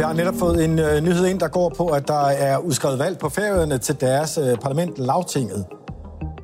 Vi 0.00 0.04
har 0.04 0.12
netop 0.12 0.34
fået 0.34 0.64
en 0.64 0.78
øh, 0.78 1.00
nyhed 1.02 1.26
ind, 1.26 1.40
der 1.40 1.48
går 1.48 1.68
på, 1.76 1.86
at 1.86 2.08
der 2.08 2.24
er 2.26 2.58
udskrevet 2.58 2.98
valg 2.98 3.18
på 3.18 3.28
færøerne 3.28 3.78
til 3.78 4.00
deres 4.00 4.38
øh, 4.38 4.58
parlament, 4.58 4.98
Lavtinget. 4.98 5.66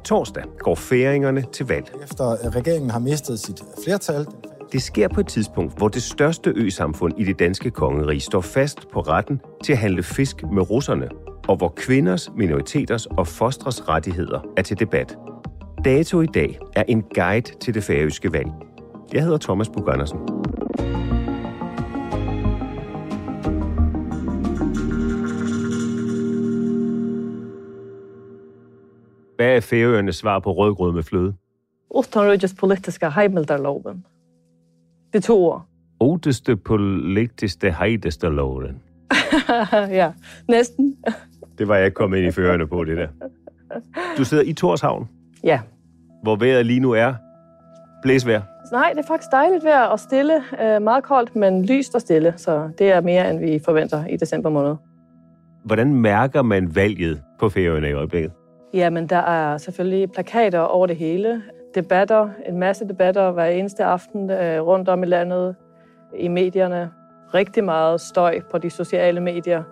Torsdag 0.05 0.43
går 0.59 0.75
færingerne 0.75 1.45
til 1.53 1.67
valg. 1.67 1.85
Efter 2.03 2.25
at 2.25 2.57
regeringen 2.57 2.91
har 2.91 2.99
mistet 2.99 3.41
sit 3.41 3.63
flertal. 3.85 4.27
Det 4.73 4.83
sker 4.83 5.09
på 5.09 5.21
et 5.21 5.27
tidspunkt, 5.27 5.79
hvor 5.79 5.89
det 5.89 6.03
største 6.03 6.53
øsamfund 6.57 7.15
i 7.19 7.25
det 7.25 7.39
danske 7.39 7.71
kongerige 7.71 8.21
står 8.21 8.41
fast 8.41 8.79
på 8.93 9.01
retten 9.01 9.41
til 9.65 9.73
at 9.73 9.79
handle 9.79 10.03
fisk 10.03 10.43
med 10.53 10.71
russerne, 10.71 11.09
og 11.49 11.57
hvor 11.57 11.73
kvinders, 11.77 12.31
minoriteters 12.37 13.07
og 13.07 13.27
fostres 13.27 13.89
rettigheder 13.89 14.41
er 14.57 14.63
til 14.63 14.79
debat. 14.79 15.17
Dato 15.85 16.21
i 16.21 16.27
dag 16.27 16.59
er 16.77 16.83
en 16.89 17.03
guide 17.15 17.59
til 17.61 17.75
det 17.75 17.85
færøske 17.85 18.33
valg. 18.33 18.49
Jeg 19.13 19.23
hedder 19.23 19.39
Thomas 19.39 19.69
Bug 19.69 19.93
Andersen. 19.93 20.19
Hvad 29.47 29.57
er 29.57 29.61
Færøernes 29.61 30.17
svar 30.17 30.39
på 30.39 30.53
rødgrød 30.53 30.93
med 30.93 31.03
fløde? 31.03 31.35
Utanrikes 31.91 32.55
politiska 32.55 33.09
heimildarloven. 33.09 34.05
Det 35.13 35.25
to 35.25 35.45
ord. 35.45 35.67
Oteste 36.01 36.57
politiske 36.57 37.73
heidesteloven. 37.73 38.83
ja, 40.01 40.13
næsten. 40.49 40.97
Det 41.59 41.69
var 41.69 41.77
jeg 41.77 41.85
ikke 41.85 41.95
kommet 41.95 42.19
ind 42.19 42.27
i 42.27 42.31
førerne 42.31 42.67
på, 42.67 42.85
det 42.85 42.97
der. 42.97 43.09
Du 44.19 44.25
sidder 44.25 44.43
i 44.45 44.53
Torshavn, 44.53 45.09
Ja. 45.45 45.61
hvor 46.23 46.37
vejret 46.37 46.67
lige 46.67 46.81
nu 46.81 46.93
er 46.93 47.15
blæsvejr. 48.03 48.43
Nej, 48.73 48.93
det 48.93 48.99
er 49.03 49.07
faktisk 49.07 49.31
dejligt 49.33 49.65
vejr 49.65 49.85
og 49.85 50.01
stille. 50.01 50.35
Øh, 50.63 50.83
meget 50.83 51.05
koldt, 51.05 51.37
men 51.37 51.65
lyst 51.65 51.95
og 51.95 52.01
stille. 52.01 52.35
Så 52.37 52.71
det 52.79 52.91
er 52.93 53.01
mere, 53.01 53.31
end 53.31 53.39
vi 53.41 53.61
forventer 53.65 54.07
i 54.07 54.17
december 54.17 54.51
måned. 54.51 54.77
Hvordan 55.65 55.95
mærker 55.95 56.43
man 56.43 56.75
valget 56.75 57.23
på 57.39 57.49
Færøerne 57.49 57.89
i 57.89 57.93
øjeblikket? 57.93 58.33
Jamen, 58.75 59.07
der 59.07 59.17
er 59.17 59.59
selvfølgelig 59.59 60.13
plakater 60.13 60.61
over 60.61 60.87
det 60.87 60.97
hele. 60.97 61.43
Debatter, 61.75 62.29
en 62.47 62.59
masse 62.59 62.89
debatter 62.89 63.31
hver 63.31 63.45
eneste 63.45 63.85
aften 63.85 64.31
øh, 64.31 64.61
rundt 64.61 64.89
om 64.89 65.03
i 65.03 65.07
landet, 65.07 65.57
i 66.17 66.29
medierne. 66.29 66.91
Rigtig 67.35 67.65
meget 67.65 68.01
støj 68.01 68.41
på 68.51 68.59
de 68.59 68.71
sociale 68.71 69.21
medier 69.21 69.63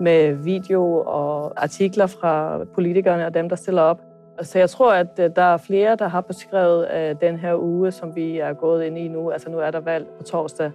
med 0.00 0.32
video 0.32 1.02
og 1.06 1.62
artikler 1.62 2.06
fra 2.06 2.64
politikerne 2.74 3.26
og 3.26 3.34
dem, 3.34 3.48
der 3.48 3.56
stiller 3.56 3.82
op. 3.82 4.00
Så 4.42 4.58
jeg 4.58 4.70
tror, 4.70 4.92
at 4.92 5.18
øh, 5.18 5.30
der 5.36 5.42
er 5.42 5.56
flere, 5.56 5.96
der 5.96 6.08
har 6.08 6.20
beskrevet 6.20 6.88
øh, 6.94 7.16
den 7.20 7.36
her 7.36 7.56
uge, 7.56 7.90
som 7.90 8.16
vi 8.16 8.38
er 8.38 8.52
gået 8.52 8.84
ind 8.84 8.98
i 8.98 9.08
nu. 9.08 9.30
Altså 9.30 9.50
nu 9.50 9.58
er 9.58 9.70
der 9.70 9.80
valg 9.80 10.06
på 10.18 10.22
torsdag. 10.22 10.70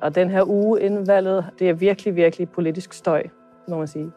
Og 0.00 0.14
den 0.14 0.30
her 0.30 0.42
uge 0.48 0.80
inden 0.80 1.06
valget, 1.06 1.44
det 1.58 1.68
er 1.68 1.72
virkelig, 1.72 2.16
virkelig 2.16 2.50
politisk 2.50 2.92
støj, 2.92 3.22
må 3.68 3.78
man 3.78 3.86
sige. 3.86 4.12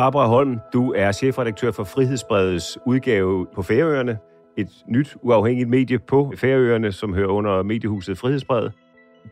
Barbara 0.00 0.26
Holm, 0.26 0.58
du 0.72 0.92
er 0.96 1.12
chefredaktør 1.12 1.70
for 1.70 1.84
Frihedsbredets 1.84 2.78
udgave 2.86 3.46
på 3.54 3.62
Færøerne. 3.62 4.18
Et 4.56 4.68
nyt 4.88 5.16
uafhængigt 5.22 5.68
medie 5.68 5.98
på 5.98 6.32
Færøerne, 6.36 6.92
som 6.92 7.14
hører 7.14 7.28
under 7.28 7.62
mediehuset 7.62 8.18
Frihedsbredet. 8.18 8.72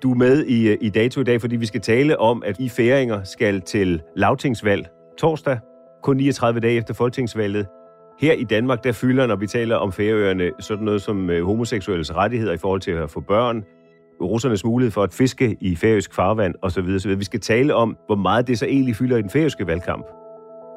Du 0.03 0.11
er 0.11 0.15
med 0.15 0.45
i, 0.45 0.69
øh, 0.69 0.79
i 0.81 0.89
dato 0.89 1.21
i 1.21 1.25
dag, 1.25 1.41
fordi 1.41 1.57
vi 1.57 1.67
skal 1.67 1.81
tale 1.81 2.21
om, 2.21 2.43
at 2.47 2.61
I 2.61 2.69
færinger 2.69 3.23
skal 3.25 3.61
til 3.61 4.03
lavtingsvalg 4.17 4.89
torsdag, 5.19 5.59
kun 6.03 6.17
39 6.17 6.61
dage 6.61 6.77
efter 6.77 6.95
folketingsvalget. 6.95 7.67
Her 8.21 8.33
i 8.33 8.45
Danmark, 8.45 8.85
der 8.85 8.93
fylder, 8.93 9.27
når 9.27 9.37
vi 9.37 9.47
taler 9.47 9.77
om 9.77 9.93
Færøerne, 9.93 10.51
sådan 10.61 10.85
noget 10.85 11.03
som 11.03 11.31
øh, 11.31 11.45
homoseksuelles 11.45 12.17
rettigheder 12.17 12.53
i 12.53 12.59
forhold 12.59 12.81
til 12.81 12.91
at 12.91 13.11
få 13.11 13.21
børn, 13.21 13.65
russernes 14.21 14.65
mulighed 14.65 14.91
for 14.91 15.03
at 15.03 15.13
fiske 15.13 15.57
i 15.61 15.77
færøsk 15.77 16.15
farvand 16.15 16.55
osv. 16.63 16.89
osv. 16.97 17.19
Vi 17.19 17.25
skal 17.25 17.41
tale 17.41 17.75
om, 17.75 17.97
hvor 18.07 18.17
meget 18.17 18.47
det 18.47 18.59
så 18.59 18.67
egentlig 18.67 18.97
fylder 18.97 19.17
i 19.17 19.23
den 19.23 19.31
færøske 19.31 19.67
valgkamp, 19.67 20.07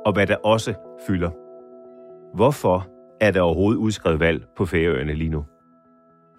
og 0.05 0.13
hvad 0.13 0.27
der 0.27 0.35
også 0.35 0.73
fylder. 1.07 1.29
Hvorfor 2.35 2.87
er 3.21 3.31
der 3.31 3.41
overhovedet 3.41 3.79
udskrevet 3.79 4.19
valg 4.19 4.43
på 4.57 4.65
Færøerne 4.65 5.13
lige 5.13 5.29
nu? 5.29 5.45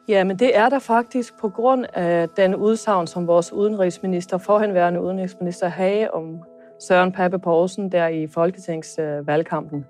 Ja, 0.08 0.24
men 0.24 0.38
det 0.38 0.56
er 0.56 0.68
der 0.68 0.78
faktisk 0.78 1.40
på 1.40 1.48
grund 1.48 1.84
af 1.92 2.28
den 2.28 2.54
udsagn, 2.54 3.06
som 3.06 3.26
vores 3.26 3.52
udenrigsminister, 3.52 4.38
forhenværende 4.38 5.00
udenrigsminister, 5.00 5.68
havde 5.68 6.10
om 6.10 6.42
Søren 6.80 7.12
Pape 7.12 7.38
Poulsen 7.38 7.92
der 7.92 8.08
i 8.08 8.26
folketingsvalgkampen. 8.26 9.86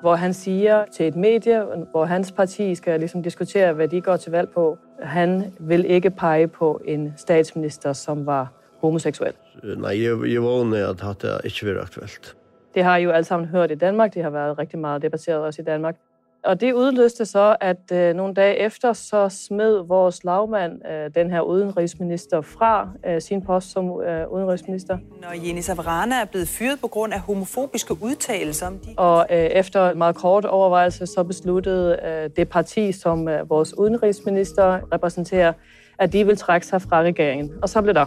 Hvor 0.00 0.14
han 0.14 0.34
siger 0.34 0.84
til 0.92 1.08
et 1.08 1.16
medie, 1.16 1.64
hvor 1.90 2.04
hans 2.04 2.32
parti 2.32 2.74
skal 2.74 2.98
ligesom 3.00 3.22
diskutere, 3.22 3.72
hvad 3.72 3.88
de 3.88 4.00
går 4.00 4.16
til 4.16 4.32
valg 4.32 4.48
på. 4.54 4.78
Han 5.02 5.52
vil 5.60 5.84
ikke 5.84 6.10
pege 6.10 6.48
på 6.48 6.80
en 6.84 7.12
statsminister, 7.16 7.92
som 7.92 8.26
var 8.26 8.52
homoseksuel. 8.80 9.32
Nei, 9.62 10.02
jeg, 10.02 10.32
jeg 10.32 10.42
vågner 10.42 10.88
at 10.88 11.00
dette 11.00 11.28
ikke 11.44 11.66
vil 11.66 11.78
aktuelt. 11.78 12.36
Det 12.74 12.84
har 12.84 12.96
I 12.96 13.02
jo 13.02 13.10
alle 13.10 13.24
sammen 13.24 13.48
hørt 13.48 13.70
i 13.70 13.74
Danmark. 13.74 14.14
Det 14.14 14.22
har 14.22 14.30
været 14.30 14.58
rigtig 14.58 14.78
meget 14.78 15.02
debatteret 15.02 15.40
også 15.40 15.62
i 15.62 15.64
Danmark. 15.64 15.96
Og 16.44 16.60
det 16.60 16.72
udløste 16.72 17.26
så, 17.26 17.56
at 17.60 17.92
øh, 17.92 18.14
nogle 18.14 18.34
dage 18.34 18.56
efter, 18.56 18.92
så 18.92 19.28
smed 19.28 19.86
vores 19.86 20.24
lavmand, 20.24 20.88
øh, 20.90 21.10
den 21.14 21.30
her 21.30 21.40
udenrigsminister, 21.40 22.40
fra 22.40 22.88
øh, 23.06 23.20
sin 23.20 23.42
post 23.42 23.70
som 23.70 24.02
øh, 24.02 24.28
udenrigsminister. 24.32 24.98
Når 25.22 25.46
Jenny 25.46 25.60
Savarana 25.60 26.14
er 26.20 26.24
blevet 26.24 26.48
fyret 26.48 26.78
på 26.80 26.88
grund 26.88 27.12
af 27.12 27.20
homofobiske 27.20 27.94
udtalelser 28.02 28.66
om 28.66 28.78
de... 28.78 28.94
Og 28.96 29.26
øh, 29.30 29.36
efter 29.36 29.90
en 29.90 29.98
meget 29.98 30.16
kort 30.16 30.44
overvejelse, 30.44 31.06
så 31.06 31.24
besluttede 31.24 31.98
øh, 32.04 32.30
det 32.36 32.48
parti, 32.48 32.92
som 32.92 33.28
øh, 33.28 33.50
vores 33.50 33.78
udenrigsminister 33.78 34.92
repræsenterer, 34.92 35.52
at 35.98 36.12
de 36.12 36.26
vil 36.26 36.36
trække 36.36 36.66
sig 36.66 36.82
fra 36.82 37.02
regeringen. 37.02 37.52
Og 37.62 37.68
så 37.68 37.82
blev 37.82 37.94
der, 37.94 38.06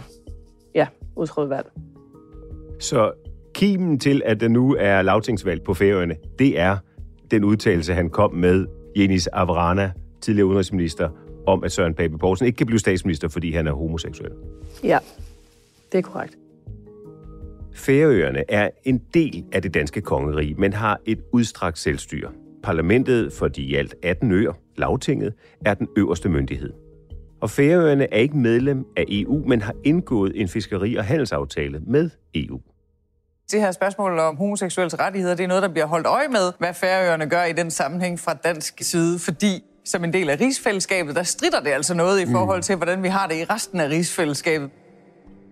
ja, 0.74 0.86
udskrevet 1.16 1.50
valg. 1.50 1.66
Så 2.80 3.12
kimen 3.58 3.98
til, 3.98 4.22
at 4.24 4.40
der 4.40 4.48
nu 4.48 4.76
er 4.78 5.02
lavtingsvalg 5.02 5.62
på 5.62 5.74
Færøerne, 5.74 6.16
det 6.38 6.58
er 6.58 6.76
den 7.30 7.44
udtalelse, 7.44 7.94
han 7.94 8.10
kom 8.10 8.34
med, 8.34 8.66
Jenis 8.96 9.26
Avrana, 9.26 9.92
tidligere 10.20 10.46
udenrigsminister, 10.46 11.08
om, 11.46 11.64
at 11.64 11.72
Søren 11.72 11.94
Pape 11.94 12.18
Poulsen 12.18 12.46
ikke 12.46 12.56
kan 12.56 12.66
blive 12.66 12.78
statsminister, 12.78 13.28
fordi 13.28 13.52
han 13.52 13.66
er 13.66 13.72
homoseksuel. 13.72 14.30
Ja, 14.84 14.98
det 15.92 15.98
er 15.98 16.02
korrekt. 16.02 16.38
Færøerne 17.74 18.44
er 18.48 18.70
en 18.84 19.02
del 19.14 19.44
af 19.52 19.62
det 19.62 19.74
danske 19.74 20.00
kongerige, 20.00 20.54
men 20.54 20.72
har 20.72 21.00
et 21.06 21.20
udstrakt 21.32 21.78
selvstyre. 21.78 22.30
Parlamentet 22.62 23.32
for 23.32 23.48
de 23.48 23.62
i 23.62 23.74
alt 23.74 23.94
18 24.02 24.32
øer, 24.32 24.52
lavtinget, 24.76 25.32
er 25.64 25.74
den 25.74 25.88
øverste 25.96 26.28
myndighed. 26.28 26.72
Og 27.40 27.50
Færøerne 27.50 28.12
er 28.12 28.18
ikke 28.18 28.36
medlem 28.36 28.86
af 28.96 29.04
EU, 29.08 29.44
men 29.46 29.62
har 29.62 29.74
indgået 29.84 30.32
en 30.40 30.48
fiskeri- 30.48 30.96
og 30.96 31.04
handelsaftale 31.04 31.80
med 31.86 32.10
EU. 32.34 32.60
Det 33.52 33.60
her 33.60 33.72
spørgsmål 33.72 34.18
om 34.18 34.36
homoseksuelles 34.36 34.98
rettigheder, 34.98 35.34
det 35.34 35.44
er 35.44 35.48
noget, 35.48 35.62
der 35.62 35.68
bliver 35.68 35.86
holdt 35.86 36.06
øje 36.06 36.28
med, 36.28 36.52
hvad 36.58 36.74
færøerne 36.74 37.26
gør 37.26 37.44
i 37.44 37.52
den 37.52 37.70
sammenhæng 37.70 38.20
fra 38.20 38.34
dansk 38.34 38.74
side, 38.80 39.18
fordi 39.18 39.64
som 39.84 40.04
en 40.04 40.12
del 40.12 40.30
af 40.30 40.40
rigsfællesskabet, 40.40 41.16
der 41.16 41.22
strider 41.22 41.60
det 41.60 41.70
altså 41.70 41.94
noget 41.94 42.20
i 42.20 42.32
forhold 42.32 42.62
til, 42.62 42.76
hvordan 42.76 43.02
vi 43.02 43.08
har 43.08 43.26
det 43.26 43.34
i 43.34 43.44
resten 43.44 43.80
af 43.80 43.88
rigsfællesskabet. 43.88 44.70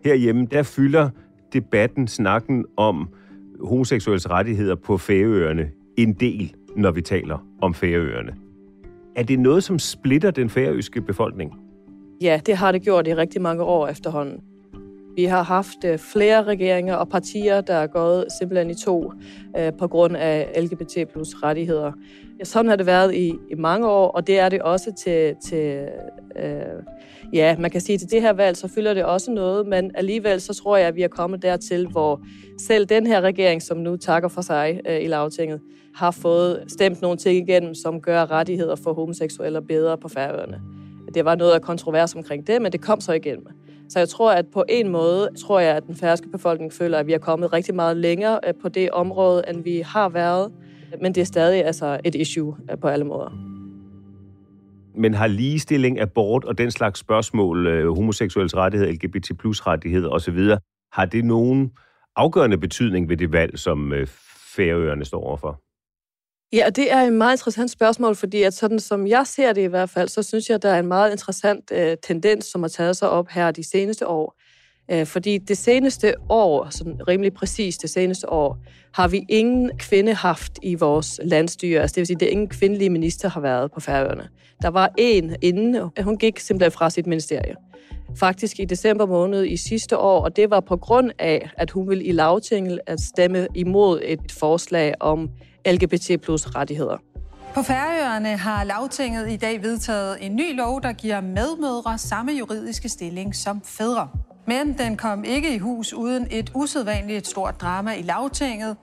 Herhjemme, 0.04 0.46
der 0.46 0.62
fylder 0.62 1.10
debatten, 1.52 2.08
snakken 2.08 2.64
om 2.76 3.08
homoseksuelles 3.64 4.30
rettigheder 4.30 4.74
på 4.74 4.98
Færøerne 4.98 5.70
en 5.98 6.12
del, 6.12 6.54
når 6.76 6.90
vi 6.90 7.02
taler 7.02 7.46
om 7.62 7.74
Færøerne. 7.74 8.34
Er 9.16 9.22
det 9.22 9.38
noget, 9.38 9.64
som 9.64 9.78
splitter 9.78 10.30
den 10.30 10.50
færøske 10.50 11.00
befolkning? 11.00 11.52
Ja, 12.20 12.40
det 12.46 12.56
har 12.56 12.72
det 12.72 12.82
gjort 12.82 13.06
i 13.06 13.14
rigtig 13.14 13.42
mange 13.42 13.62
år 13.62 13.88
efterhånden. 13.88 14.40
Vi 15.16 15.24
har 15.24 15.42
haft 15.42 15.84
øh, 15.84 15.98
flere 15.98 16.44
regeringer 16.44 16.94
og 16.94 17.08
partier, 17.08 17.60
der 17.60 17.74
er 17.74 17.86
gået 17.86 18.24
simpelthen 18.38 18.70
i 18.70 18.74
to 18.74 19.12
øh, 19.58 19.72
på 19.78 19.88
grund 19.88 20.16
af 20.16 20.48
LGBT 20.62 21.12
plus 21.12 21.34
rettigheder. 21.42 21.92
Ja, 22.38 22.44
sådan 22.44 22.68
har 22.68 22.76
det 22.76 22.86
været 22.86 23.14
i, 23.14 23.32
i 23.50 23.54
mange 23.54 23.88
år, 23.88 24.08
og 24.08 24.26
det 24.26 24.38
er 24.38 24.48
det 24.48 24.62
også 24.62 24.92
til, 25.04 25.34
til 25.48 25.88
øh, 26.36 26.82
ja, 27.32 27.56
man 27.58 27.70
kan 27.70 27.80
sige, 27.80 27.98
til 27.98 28.10
det 28.10 28.22
her 28.22 28.32
valg, 28.32 28.56
så 28.56 28.68
fylder 28.68 28.94
det 28.94 29.04
også 29.04 29.30
noget, 29.30 29.66
men 29.66 29.90
alligevel 29.94 30.40
så 30.40 30.54
tror 30.54 30.76
jeg, 30.76 30.88
at 30.88 30.96
vi 30.96 31.02
er 31.02 31.08
kommet 31.08 31.42
dertil, 31.42 31.86
hvor 31.86 32.20
selv 32.60 32.86
den 32.86 33.06
her 33.06 33.20
regering, 33.20 33.62
som 33.62 33.76
nu 33.78 33.96
takker 33.96 34.28
for 34.28 34.40
sig 34.40 34.80
øh, 34.88 35.02
i 35.02 35.06
lavtinget, 35.06 35.60
har 35.94 36.10
fået 36.10 36.64
stemt 36.68 37.02
nogle 37.02 37.16
ting 37.16 37.48
igennem, 37.48 37.74
som 37.74 38.00
gør 38.00 38.30
rettigheder 38.30 38.76
for 38.76 38.92
homoseksuelle 38.92 39.62
bedre 39.62 39.98
på 39.98 40.08
færøerne. 40.08 40.60
Det 41.14 41.24
var 41.24 41.34
noget 41.34 41.52
af 41.52 41.62
kontrovers 41.62 42.14
omkring 42.14 42.46
det, 42.46 42.62
men 42.62 42.72
det 42.72 42.80
kom 42.80 43.00
så 43.00 43.12
igennem. 43.12 43.46
Så 43.88 43.98
jeg 43.98 44.08
tror, 44.08 44.32
at 44.32 44.46
på 44.52 44.64
en 44.68 44.88
måde, 44.88 45.28
tror 45.40 45.60
jeg, 45.60 45.76
at 45.76 45.86
den 45.86 45.94
færøske 45.94 46.28
befolkning 46.28 46.72
føler, 46.72 46.98
at 46.98 47.06
vi 47.06 47.12
er 47.12 47.18
kommet 47.18 47.52
rigtig 47.52 47.74
meget 47.74 47.96
længere 47.96 48.40
øh, 48.46 48.54
på 48.62 48.68
det 48.68 48.90
område, 48.90 49.44
end 49.48 49.64
vi 49.64 49.80
har 49.86 50.08
været. 50.08 50.52
Men 51.02 51.14
det 51.14 51.20
er 51.20 51.24
stadig 51.24 51.64
altså 51.64 52.00
et 52.04 52.14
issue 52.14 52.56
øh, 52.70 52.78
på 52.78 52.88
alle 52.88 53.04
måder. 53.04 53.30
Men 54.94 55.14
har 55.14 55.26
ligestilling, 55.26 56.00
abort 56.00 56.44
og 56.44 56.58
den 56.58 56.70
slags 56.70 57.00
spørgsmål, 57.00 57.66
øh, 57.66 57.94
homoseksuels 57.94 58.56
rettighed, 58.56 58.88
rettigheder, 58.88 59.08
LGBT 59.18 59.38
plus 59.38 59.66
rettigheder 59.66 60.08
osv., 60.08 60.38
har 60.92 61.04
det 61.04 61.24
nogen 61.24 61.70
afgørende 62.16 62.58
betydning 62.58 63.08
ved 63.08 63.16
det 63.16 63.32
valg, 63.32 63.58
som 63.58 63.92
Færøerne 64.56 65.04
står 65.04 65.20
overfor? 65.20 65.65
Ja, 66.52 66.66
og 66.66 66.76
det 66.76 66.92
er 66.92 66.98
et 66.98 67.12
meget 67.12 67.34
interessant 67.34 67.70
spørgsmål, 67.70 68.16
fordi 68.16 68.42
at 68.42 68.54
sådan 68.54 68.80
som 68.80 69.06
jeg 69.06 69.26
ser 69.26 69.52
det 69.52 69.62
i 69.62 69.66
hvert 69.66 69.90
fald, 69.90 70.08
så 70.08 70.22
synes 70.22 70.48
jeg, 70.48 70.54
at 70.54 70.62
der 70.62 70.70
er 70.70 70.78
en 70.78 70.86
meget 70.86 71.12
interessant 71.12 71.70
øh, 71.72 71.96
tendens, 72.02 72.44
som 72.44 72.62
har 72.62 72.68
taget 72.68 72.96
sig 72.96 73.10
op 73.10 73.28
her 73.28 73.50
de 73.50 73.64
seneste 73.64 74.06
år. 74.06 74.34
Øh, 74.90 75.06
fordi 75.06 75.38
det 75.38 75.58
seneste 75.58 76.14
år, 76.28 76.68
sådan 76.70 77.08
rimelig 77.08 77.34
præcis 77.34 77.78
det 77.78 77.90
seneste 77.90 78.32
år, 78.32 78.58
har 78.94 79.08
vi 79.08 79.24
ingen 79.28 79.70
kvinde 79.78 80.14
haft 80.14 80.58
i 80.62 80.74
vores 80.74 81.20
landstyre. 81.24 81.80
Altså 81.80 81.94
det 81.94 82.00
vil 82.00 82.06
sige, 82.06 82.16
det 82.20 82.26
ingen 82.26 82.48
kvindelige 82.48 82.90
minister 82.90 83.28
har 83.28 83.40
været 83.40 83.72
på 83.72 83.80
Færøerne. 83.80 84.28
Der 84.62 84.68
var 84.68 84.92
en 84.98 85.36
inden, 85.42 85.90
hun 86.00 86.18
gik 86.18 86.38
simpelthen 86.38 86.72
fra 86.72 86.90
sit 86.90 87.06
ministerie. 87.06 87.54
Faktisk 88.18 88.60
i 88.60 88.64
december 88.64 89.06
måned 89.06 89.44
i 89.44 89.56
sidste 89.56 89.98
år, 89.98 90.20
og 90.20 90.36
det 90.36 90.50
var 90.50 90.60
på 90.60 90.76
grund 90.76 91.10
af, 91.18 91.50
at 91.56 91.70
hun 91.70 91.88
ville 91.88 92.04
i 92.04 92.12
lavtinget 92.12 92.80
at 92.86 93.00
stemme 93.00 93.46
imod 93.54 94.00
et 94.04 94.32
forslag 94.32 94.94
om 95.00 95.30
LGBT 95.66 96.22
plus 96.22 96.46
rettigheder. 96.46 96.96
På 97.54 97.62
Færøerne 97.62 98.36
har 98.36 98.64
lavtinget 98.64 99.30
i 99.30 99.36
dag 99.36 99.62
vedtaget 99.62 100.16
en 100.20 100.36
ny 100.36 100.56
lov, 100.56 100.82
der 100.82 100.92
giver 100.92 101.20
medmødre 101.20 101.98
samme 101.98 102.32
juridiske 102.32 102.88
stilling 102.88 103.34
som 103.34 103.62
fædre. 103.64 104.08
Men 104.46 104.78
den 104.78 104.96
kom 104.96 105.24
ikke 105.24 105.54
i 105.54 105.58
hus 105.58 105.92
uden 105.92 106.26
et 106.30 106.50
usædvanligt 106.54 107.26
stort 107.26 107.60
drama 107.60 107.92
i 107.94 108.02
lavtinget. 108.02 108.76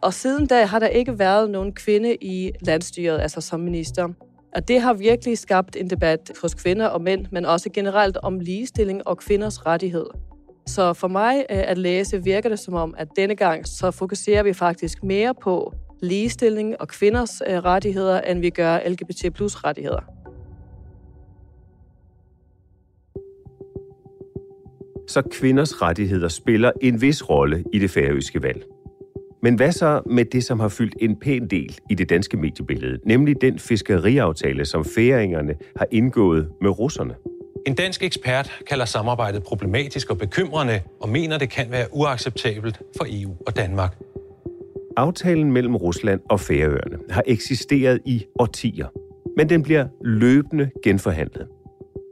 Og 0.00 0.14
siden 0.14 0.46
da 0.46 0.64
har 0.64 0.78
der 0.78 0.86
ikke 0.86 1.18
været 1.18 1.50
nogen 1.50 1.72
kvinde 1.72 2.14
i 2.14 2.50
landstyret, 2.60 3.20
altså 3.20 3.40
som 3.40 3.60
minister. 3.60 4.08
Og 4.54 4.68
det 4.68 4.80
har 4.80 4.92
virkelig 4.92 5.38
skabt 5.38 5.76
en 5.76 5.90
debat 5.90 6.32
hos 6.42 6.54
kvinder 6.54 6.86
og 6.86 7.02
mænd, 7.02 7.26
men 7.30 7.46
også 7.46 7.70
generelt 7.74 8.16
om 8.16 8.40
ligestilling 8.40 9.08
og 9.08 9.18
kvinders 9.18 9.66
rettighed. 9.66 10.06
Så 10.66 10.92
for 10.92 11.08
mig 11.08 11.36
øh, 11.50 11.62
at 11.66 11.78
læse 11.78 12.24
virker 12.24 12.48
det 12.48 12.58
som 12.58 12.74
om, 12.74 12.94
at 12.98 13.08
denne 13.16 13.36
gang 13.36 13.66
så 13.68 13.90
fokuserer 13.90 14.42
vi 14.42 14.52
faktisk 14.52 15.02
mere 15.02 15.34
på 15.42 15.74
ligestilling 16.02 16.80
og 16.80 16.88
kvinders 16.88 17.42
øh, 17.48 17.58
rettigheder, 17.58 18.20
end 18.20 18.40
vi 18.40 18.50
gør 18.50 18.78
LGBT 18.88 19.34
plus 19.34 19.64
rettigheder. 19.64 20.00
Så 25.08 25.22
kvinders 25.30 25.82
rettigheder 25.82 26.28
spiller 26.28 26.72
en 26.80 27.00
vis 27.00 27.30
rolle 27.30 27.64
i 27.72 27.78
det 27.78 27.90
færøske 27.90 28.42
valg. 28.42 28.64
Men 29.42 29.54
hvad 29.54 29.72
så 29.72 30.02
med 30.06 30.24
det, 30.24 30.44
som 30.44 30.60
har 30.60 30.68
fyldt 30.68 30.94
en 31.00 31.16
pæn 31.16 31.46
del 31.46 31.78
i 31.90 31.94
det 31.94 32.10
danske 32.10 32.36
mediebillede, 32.36 32.98
nemlig 33.06 33.40
den 33.40 33.58
fiskeriaftale, 33.58 34.64
som 34.64 34.84
færingerne 34.84 35.54
har 35.76 35.86
indgået 35.90 36.48
med 36.60 36.78
russerne? 36.78 37.14
En 37.66 37.74
dansk 37.74 38.02
ekspert 38.02 38.62
kalder 38.68 38.84
samarbejdet 38.84 39.42
problematisk 39.42 40.10
og 40.10 40.18
bekymrende 40.18 40.80
og 41.00 41.08
mener, 41.08 41.38
det 41.38 41.50
kan 41.50 41.70
være 41.70 41.86
uacceptabelt 41.92 42.80
for 42.96 43.06
EU 43.08 43.36
og 43.46 43.56
Danmark. 43.56 43.96
Aftalen 44.96 45.52
mellem 45.52 45.76
Rusland 45.76 46.20
og 46.30 46.40
Færøerne 46.40 46.98
har 47.10 47.22
eksisteret 47.26 48.00
i 48.04 48.24
årtier, 48.38 48.86
men 49.36 49.48
den 49.48 49.62
bliver 49.62 49.86
løbende 50.04 50.70
genforhandlet. 50.84 51.46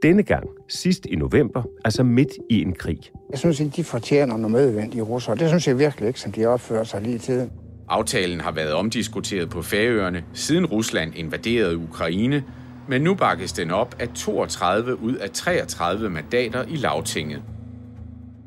Denne 0.03 0.23
gang, 0.23 0.47
sidst 0.69 1.05
i 1.05 1.15
november, 1.15 1.63
altså 1.85 2.03
midt 2.03 2.29
i 2.49 2.61
en 2.61 2.73
krig. 2.73 2.99
Jeg 3.31 3.39
synes 3.39 3.59
ikke, 3.59 3.71
de 3.75 3.83
fortjener 3.83 4.37
noget 4.37 4.51
medvendigt 4.51 5.03
russere. 5.03 5.35
Det 5.35 5.47
synes 5.47 5.67
jeg 5.67 5.79
virkelig 5.79 6.07
ikke, 6.07 6.19
som 6.19 6.31
de 6.31 6.45
opfører 6.45 6.83
sig 6.83 7.01
lige 7.01 7.15
i 7.15 7.19
tiden. 7.19 7.51
Aftalen 7.89 8.39
har 8.39 8.51
været 8.51 8.73
omdiskuteret 8.73 9.49
på 9.49 9.61
Færøerne, 9.61 10.23
siden 10.33 10.65
Rusland 10.65 11.15
invaderede 11.15 11.77
Ukraine, 11.77 12.43
men 12.87 13.01
nu 13.01 13.15
bakkes 13.15 13.53
den 13.53 13.71
op 13.71 13.95
af 13.99 14.09
32 14.15 15.01
ud 15.03 15.15
af 15.15 15.29
33 15.29 16.09
mandater 16.09 16.63
i 16.67 16.75
lavtinget. 16.75 17.41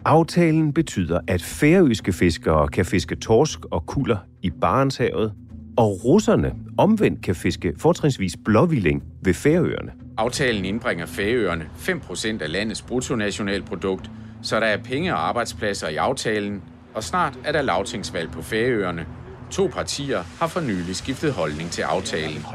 Aftalen 0.06 0.72
betyder, 0.72 1.20
at 1.28 1.42
færøske 1.42 2.12
fiskere 2.12 2.68
kan 2.68 2.84
fiske 2.84 3.16
torsk 3.16 3.64
og 3.64 3.86
kuller 3.86 4.16
i 4.42 4.50
Barentshavet, 4.50 5.32
og 5.76 6.04
russerne 6.04 6.52
omvendt 6.78 7.22
kan 7.22 7.34
fiske 7.34 7.72
fortrinsvis 7.78 8.36
blåvilling 8.44 9.02
ved 9.22 9.34
Færøerne. 9.34 9.92
Aftalen 10.16 10.64
indbringer 10.64 11.06
Færøerne 11.06 11.64
5% 11.78 12.42
af 12.42 12.52
landets 12.52 12.82
bruttonationalprodukt, 12.82 14.10
så 14.42 14.60
der 14.60 14.66
er 14.66 14.76
penge 14.76 15.14
og 15.14 15.28
arbejdspladser 15.28 15.88
i 15.88 15.96
aftalen, 15.96 16.62
og 16.94 17.04
snart 17.04 17.38
er 17.44 17.52
der 17.52 17.62
lavtingsvalg 17.62 18.30
på 18.30 18.42
Færøerne. 18.42 19.06
To 19.50 19.66
partier 19.66 20.22
har 20.40 20.46
for 20.46 20.60
nylig 20.60 20.96
skiftet 20.96 21.32
holdning 21.32 21.70
til 21.70 21.82
aftalen. 21.82 22.46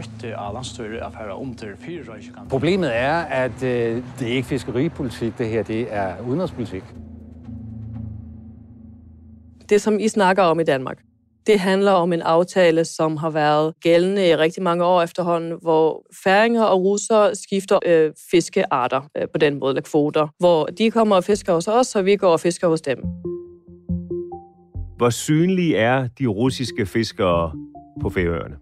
Problemet 2.49 2.97
er, 2.97 3.15
at 3.15 3.63
øh, 3.63 4.03
det 4.19 4.27
er 4.27 4.31
ikke 4.31 4.47
fiskeripolitik, 4.47 5.37
det 5.37 5.49
her 5.49 5.63
det 5.63 5.87
er 5.89 6.13
udenrigspolitik. 6.27 6.83
Det, 9.69 9.81
som 9.81 9.99
I 9.99 10.07
snakker 10.07 10.43
om 10.43 10.59
i 10.59 10.63
Danmark, 10.63 10.97
det 11.47 11.59
handler 11.59 11.91
om 11.91 12.13
en 12.13 12.21
aftale, 12.21 12.85
som 12.85 13.17
har 13.17 13.29
været 13.29 13.73
gældende 13.81 14.27
i 14.27 14.35
rigtig 14.35 14.63
mange 14.63 14.85
år 14.85 15.01
efterhånden, 15.01 15.53
hvor 15.61 16.05
færinger 16.23 16.63
og 16.63 16.83
russer 16.83 17.33
skifter 17.33 17.79
øh, 17.85 18.11
fiskearter 18.31 19.01
øh, 19.17 19.27
på 19.33 19.37
den 19.37 19.59
måde, 19.59 19.71
eller 19.71 19.81
kvoter, 19.81 20.27
hvor 20.39 20.65
de 20.65 20.91
kommer 20.91 21.15
og 21.15 21.23
fisker 21.23 21.53
hos 21.53 21.67
os, 21.67 21.95
og 21.95 22.05
vi 22.05 22.15
går 22.15 22.31
og 22.31 22.39
fisker 22.39 22.67
hos 22.67 22.81
dem. 22.81 22.97
Hvor 24.97 25.09
synlige 25.09 25.77
er 25.77 26.07
de 26.19 26.25
russiske 26.25 26.85
fiskere 26.85 27.51
på 28.01 28.09
Færøerne? 28.09 28.55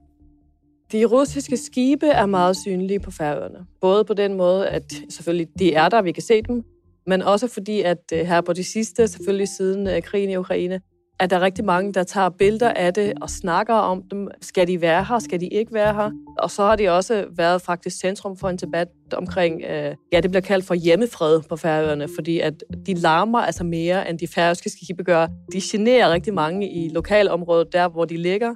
De 0.92 1.06
russiske 1.06 1.58
skibe 1.58 2.06
er 2.06 2.26
meget 2.26 2.58
synlige 2.58 3.00
på 3.00 3.12
Færøerne. 3.12 3.66
Både 3.82 4.06
på 4.06 4.14
den 4.14 4.34
måde, 4.34 4.68
at 4.68 4.94
selvfølgelig 5.10 5.48
de 5.60 5.74
er 5.74 5.90
der, 5.90 6.02
vi 6.02 6.12
kan 6.12 6.24
se 6.24 6.42
dem, 6.42 6.64
men 7.08 7.22
også 7.22 7.48
fordi, 7.48 7.82
at 7.82 8.04
øh, 8.14 8.20
her 8.20 8.42
på 8.42 8.54
de 8.54 8.64
sidste, 8.64 9.08
selvfølgelig 9.08 9.48
siden 9.48 9.88
øh, 9.88 10.02
krigen 10.02 10.30
i 10.30 10.36
Ukraine, 10.36 10.82
at 11.20 11.30
der 11.30 11.36
er 11.36 11.42
rigtig 11.42 11.66
mange, 11.66 11.94
der 11.94 12.04
tager 12.04 12.30
billeder 12.30 12.70
af 12.70 12.94
det 12.94 13.14
og 13.22 13.30
snakker 13.30 13.74
om 13.74 14.04
dem. 14.12 14.28
Skal 14.42 14.68
de 14.68 14.82
være 14.82 15.04
her? 15.04 15.20
Skal 15.20 15.40
de 15.40 15.48
ikke 15.48 15.74
være 15.74 15.94
her? 15.94 16.12
Og 16.40 16.52
så 16.52 16.64
har 16.64 16.76
de 16.76 16.90
også 16.90 17.26
været 17.32 17.62
faktisk 17.62 18.00
centrum 18.00 18.38
for 18.38 18.50
en 18.50 18.58
debat 18.58 18.88
omkring, 19.14 19.62
øh, 19.62 19.96
ja, 20.14 20.22
det 20.22 20.32
bliver 20.32 20.42
kaldt 20.42 20.66
for 20.66 20.74
hjemmefred 20.74 21.42
på 21.50 21.56
Færøerne, 21.56 22.08
fordi 22.16 22.40
at 22.40 22.54
de 22.86 22.94
larmer 22.94 23.40
altså 23.40 23.64
mere, 23.64 24.10
end 24.10 24.20
de 24.20 24.28
færøske 24.28 24.70
skibe 24.70 25.04
gør. 25.04 25.28
De 25.54 25.62
generer 25.64 26.14
rigtig 26.14 26.34
mange 26.34 26.70
i 26.72 26.90
lokalområdet, 26.90 27.74
der 27.74 27.90
hvor 27.90 28.06
de 28.06 28.18
ligger. 28.18 28.54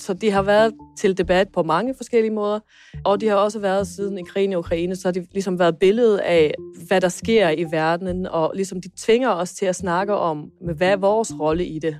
Så 0.00 0.14
de 0.14 0.30
har 0.30 0.42
været 0.42 0.74
til 0.98 1.18
debat 1.18 1.48
på 1.48 1.62
mange 1.62 1.94
forskellige 1.94 2.32
måder, 2.32 2.60
og 3.04 3.20
de 3.20 3.28
har 3.28 3.36
også 3.36 3.58
været 3.58 3.86
siden 3.86 4.18
i 4.18 4.22
krigen 4.22 4.52
i 4.52 4.56
Ukraine, 4.56 4.96
så 4.96 5.08
har 5.08 5.12
de 5.12 5.26
ligesom 5.32 5.58
været 5.58 5.78
billedet 5.78 6.18
af, 6.18 6.54
hvad 6.86 7.00
der 7.00 7.08
sker 7.08 7.50
i 7.50 7.64
verdenen, 7.70 8.26
og 8.26 8.52
ligesom 8.54 8.80
de 8.80 8.88
tvinger 8.96 9.30
os 9.30 9.52
til 9.52 9.66
at 9.66 9.76
snakke 9.76 10.14
om, 10.14 10.50
hvad 10.76 10.92
er 10.92 10.96
vores 10.96 11.32
rolle 11.40 11.66
i 11.66 11.78
det. 11.78 11.98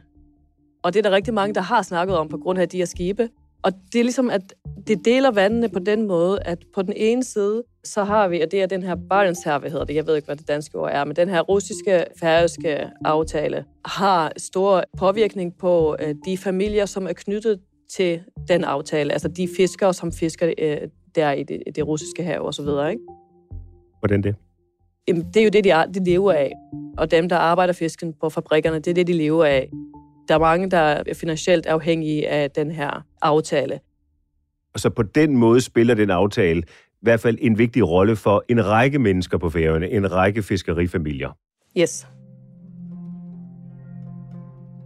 Og 0.82 0.94
det 0.94 0.98
er 0.98 1.10
der 1.10 1.16
rigtig 1.16 1.34
mange, 1.34 1.54
der 1.54 1.60
har 1.60 1.82
snakket 1.82 2.16
om 2.16 2.28
på 2.28 2.38
grund 2.38 2.58
af 2.58 2.68
de 2.68 2.78
her 2.78 2.84
skibe. 2.84 3.28
Og 3.62 3.72
det 3.92 3.98
er 3.98 4.02
ligesom, 4.02 4.30
at 4.30 4.54
det 4.86 5.04
deler 5.04 5.30
vandene 5.30 5.68
på 5.68 5.78
den 5.78 6.06
måde, 6.06 6.42
at 6.42 6.58
på 6.74 6.82
den 6.82 6.92
ene 6.96 7.24
side, 7.24 7.62
så 7.84 8.04
har 8.04 8.28
vi, 8.28 8.40
og 8.40 8.50
det 8.50 8.62
er 8.62 8.66
den 8.66 8.82
her 8.82 8.96
Barentsherve, 9.10 9.70
hedder 9.70 9.84
det, 9.84 9.94
jeg 9.94 10.06
ved 10.06 10.16
ikke, 10.16 10.26
hvad 10.26 10.36
det 10.36 10.48
danske 10.48 10.78
ord 10.78 10.90
er, 10.92 11.04
men 11.04 11.16
den 11.16 11.28
her 11.28 11.40
russiske, 11.40 12.04
færøske 12.20 12.90
aftale 13.04 13.64
har 13.84 14.32
stor 14.36 14.84
påvirkning 14.98 15.58
på 15.58 15.96
øh, 16.00 16.14
de 16.24 16.38
familier, 16.38 16.86
som 16.86 17.06
er 17.06 17.12
knyttet 17.12 17.60
til 17.88 18.20
den 18.48 18.64
aftale. 18.64 19.12
Altså 19.12 19.28
de 19.28 19.48
fiskere, 19.56 19.94
som 19.94 20.12
fisker 20.12 20.52
øh, 20.58 20.76
der 21.14 21.32
i 21.32 21.42
det, 21.42 21.62
det 21.74 21.86
russiske 21.86 22.24
hav 22.24 22.40
og 22.46 22.54
så 22.54 22.62
videre, 22.62 22.90
ikke? 22.90 23.02
Hvordan 23.98 24.22
det? 24.22 24.34
Jamen, 25.08 25.26
det 25.34 25.36
er 25.36 25.44
jo 25.44 25.50
det, 25.50 25.64
de, 25.64 25.70
de 25.94 26.04
lever 26.04 26.32
af. 26.32 26.52
Og 26.98 27.10
dem, 27.10 27.28
der 27.28 27.36
arbejder 27.36 27.72
fisken 27.72 28.14
på 28.20 28.30
fabrikkerne, 28.30 28.78
det 28.78 28.90
er 28.90 28.94
det, 28.94 29.06
de 29.06 29.12
lever 29.12 29.44
af. 29.44 29.70
Der 30.28 30.34
er 30.34 30.38
mange, 30.38 30.70
der 30.70 30.78
er 30.78 31.14
finansielt 31.14 31.66
afhængige 31.66 32.28
af 32.28 32.50
den 32.50 32.70
her 32.70 33.04
aftale. 33.22 33.80
Og 34.74 34.80
så 34.80 34.90
på 34.90 35.02
den 35.02 35.36
måde 35.36 35.60
spiller 35.60 35.94
den 35.94 36.10
aftale 36.10 36.62
i 36.92 37.00
hvert 37.02 37.20
fald 37.20 37.38
en 37.40 37.58
vigtig 37.58 37.88
rolle 37.88 38.16
for 38.16 38.44
en 38.48 38.66
række 38.66 38.98
mennesker 38.98 39.38
på 39.38 39.50
færøerne, 39.50 39.90
en 39.90 40.12
række 40.12 40.42
fiskerifamilier. 40.42 41.30
Yes. 41.78 42.06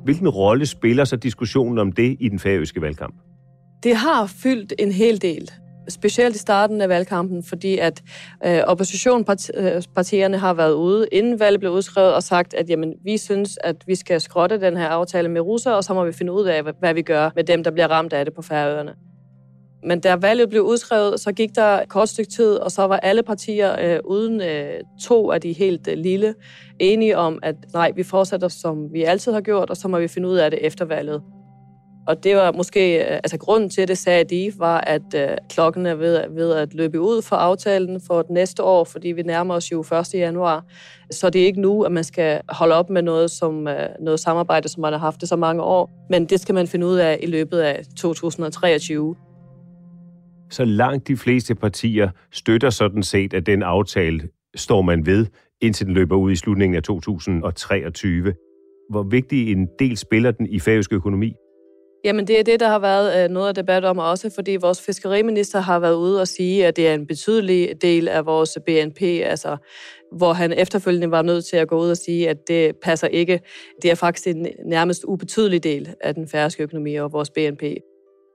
Hvilken 0.04 0.28
rolle 0.28 0.66
spiller 0.66 1.04
så 1.04 1.16
diskussionen 1.16 1.78
om 1.78 1.92
det 1.92 2.16
i 2.20 2.28
den 2.28 2.38
færøske 2.38 2.80
valgkamp? 2.80 3.14
Det 3.82 3.96
har 3.96 4.26
fyldt 4.26 4.72
en 4.78 4.92
hel 4.92 5.22
del. 5.22 5.50
Specielt 5.88 6.36
i 6.36 6.38
starten 6.38 6.80
af 6.80 6.88
valgkampen, 6.88 7.42
fordi 7.42 7.78
at 7.78 8.02
øh, 8.46 8.60
oppositionspartierne 8.66 10.38
har 10.38 10.54
været 10.54 10.72
ude, 10.72 11.06
inden 11.12 11.40
valget 11.40 11.60
blev 11.60 11.72
udskrevet, 11.72 12.14
og 12.14 12.22
sagt, 12.22 12.54
at 12.54 12.70
jamen, 12.70 12.94
vi 13.04 13.18
synes, 13.18 13.58
at 13.64 13.76
vi 13.86 13.94
skal 13.94 14.20
skrotte 14.20 14.60
den 14.60 14.76
her 14.76 14.88
aftale 14.88 15.28
med 15.28 15.40
russer, 15.40 15.70
og 15.70 15.84
så 15.84 15.94
må 15.94 16.04
vi 16.04 16.12
finde 16.12 16.32
ud 16.32 16.44
af, 16.44 16.62
hvad 16.78 16.94
vi 16.94 17.02
gør 17.02 17.30
med 17.36 17.44
dem, 17.44 17.64
der 17.64 17.70
bliver 17.70 17.88
ramt 17.88 18.12
af 18.12 18.24
det 18.24 18.34
på 18.34 18.42
Færøerne. 18.42 18.94
Men 19.84 20.00
da 20.00 20.16
valget 20.16 20.48
blev 20.48 20.62
udskrevet, 20.62 21.20
så 21.20 21.32
gik 21.32 21.54
der 21.54 21.80
et 21.80 21.88
kort 21.88 22.08
stykke 22.08 22.30
tid, 22.30 22.54
og 22.54 22.70
så 22.70 22.82
var 22.82 22.96
alle 22.96 23.22
partier, 23.22 23.76
øh, 23.80 24.00
uden 24.04 24.40
øh, 24.40 24.80
to 25.02 25.30
af 25.30 25.40
de 25.40 25.52
helt 25.52 25.88
øh, 25.88 25.98
lille, 25.98 26.34
enige 26.78 27.18
om, 27.18 27.38
at 27.42 27.54
nej, 27.72 27.92
vi 27.96 28.02
fortsætter, 28.02 28.48
som 28.48 28.92
vi 28.92 29.02
altid 29.02 29.32
har 29.32 29.40
gjort, 29.40 29.70
og 29.70 29.76
så 29.76 29.88
må 29.88 29.98
vi 29.98 30.08
finde 30.08 30.28
ud 30.28 30.36
af 30.36 30.50
det 30.50 30.66
efter 30.66 30.84
valget. 30.84 31.22
Og 32.06 32.24
det 32.24 32.36
var 32.36 32.52
måske, 32.52 32.98
øh, 32.98 33.16
altså 33.16 33.38
grunden 33.38 33.70
til 33.70 33.88
det, 33.88 33.98
sagde 33.98 34.24
de, 34.24 34.52
var, 34.58 34.80
at 34.80 35.14
øh, 35.14 35.28
klokken 35.48 35.86
er 35.86 35.94
ved, 35.94 36.20
ved 36.30 36.52
at 36.52 36.74
løbe 36.74 37.00
ud 37.00 37.22
for 37.22 37.36
aftalen 37.36 38.00
for 38.06 38.22
det 38.22 38.30
næste 38.30 38.62
år, 38.62 38.84
fordi 38.84 39.08
vi 39.08 39.22
nærmer 39.22 39.54
os 39.54 39.72
jo 39.72 39.80
1. 39.80 40.14
januar. 40.14 40.64
Så 41.10 41.30
det 41.30 41.42
er 41.42 41.46
ikke 41.46 41.60
nu, 41.60 41.82
at 41.82 41.92
man 41.92 42.04
skal 42.04 42.40
holde 42.48 42.74
op 42.74 42.90
med 42.90 43.02
noget, 43.02 43.30
som, 43.30 43.68
øh, 43.68 43.88
noget 44.00 44.20
samarbejde, 44.20 44.68
som 44.68 44.80
man 44.80 44.92
har 44.92 45.00
haft 45.00 45.20
det 45.20 45.28
så 45.28 45.36
mange 45.36 45.62
år. 45.62 45.90
Men 46.10 46.26
det 46.26 46.40
skal 46.40 46.54
man 46.54 46.66
finde 46.66 46.86
ud 46.86 46.96
af 46.96 47.18
i 47.22 47.26
løbet 47.26 47.58
af 47.58 47.82
2023 47.96 49.14
så 50.52 50.64
langt 50.64 51.08
de 51.08 51.16
fleste 51.16 51.54
partier 51.54 52.10
støtter 52.32 52.70
sådan 52.70 53.02
set, 53.02 53.34
at 53.34 53.46
den 53.46 53.62
aftale 53.62 54.28
står 54.56 54.82
man 54.82 55.06
ved 55.06 55.26
indtil 55.62 55.86
den 55.86 55.94
løber 55.94 56.16
ud 56.16 56.32
i 56.32 56.36
slutningen 56.36 56.76
af 56.76 56.82
2023. 56.82 58.34
Hvor 58.90 59.02
vigtig 59.02 59.52
en 59.52 59.68
del 59.78 59.96
spiller 59.96 60.30
den 60.30 60.46
i 60.46 60.60
færøsk 60.60 60.92
økonomi? 60.92 61.34
Jamen, 62.04 62.26
det 62.26 62.38
er 62.40 62.42
det, 62.42 62.60
der 62.60 62.68
har 62.68 62.78
været 62.78 63.24
øh, 63.24 63.30
noget 63.30 63.48
af 63.48 63.54
debat 63.54 63.84
om 63.84 63.98
også, 63.98 64.30
fordi 64.34 64.56
vores 64.60 64.82
fiskeriminister 64.82 65.60
har 65.60 65.78
været 65.78 65.94
ude 65.94 66.20
og 66.20 66.28
sige, 66.28 66.66
at 66.66 66.76
det 66.76 66.88
er 66.88 66.94
en 66.94 67.06
betydelig 67.06 67.82
del 67.82 68.08
af 68.08 68.26
vores 68.26 68.58
BNP, 68.66 69.02
altså 69.02 69.56
hvor 70.16 70.32
han 70.32 70.52
efterfølgende 70.52 71.10
var 71.10 71.22
nødt 71.22 71.44
til 71.44 71.56
at 71.56 71.68
gå 71.68 71.80
ud 71.80 71.90
og 71.90 71.96
sige, 71.96 72.28
at 72.28 72.48
det 72.48 72.76
passer 72.82 73.06
ikke. 73.06 73.40
Det 73.82 73.90
er 73.90 73.94
faktisk 73.94 74.26
en 74.26 74.46
nærmest 74.66 75.04
ubetydelig 75.04 75.64
del 75.64 75.94
af 76.00 76.14
den 76.14 76.28
færøske 76.28 76.62
økonomi 76.62 76.94
og 76.94 77.12
vores 77.12 77.30
BNP. 77.30 77.62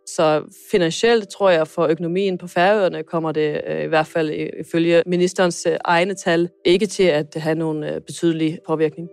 Så 0.07 0.43
finansielt 0.71 1.29
tror 1.29 1.49
jeg 1.49 1.67
for 1.67 1.87
økonomien 1.87 2.37
på 2.37 2.47
Færøerne 2.47 3.03
kommer 3.03 3.31
det 3.31 3.61
øh, 3.67 3.83
i 3.83 3.87
hvert 3.87 4.07
fald 4.07 4.29
ifølge 4.59 5.03
ministerens 5.05 5.65
øh, 5.65 5.77
egne 5.85 6.13
tal 6.13 6.49
ikke 6.65 6.85
til 6.85 7.03
at 7.03 7.35
have 7.35 7.55
nogen 7.55 7.83
øh, 7.83 8.01
betydelig 8.01 8.59
påvirkning. 8.67 9.09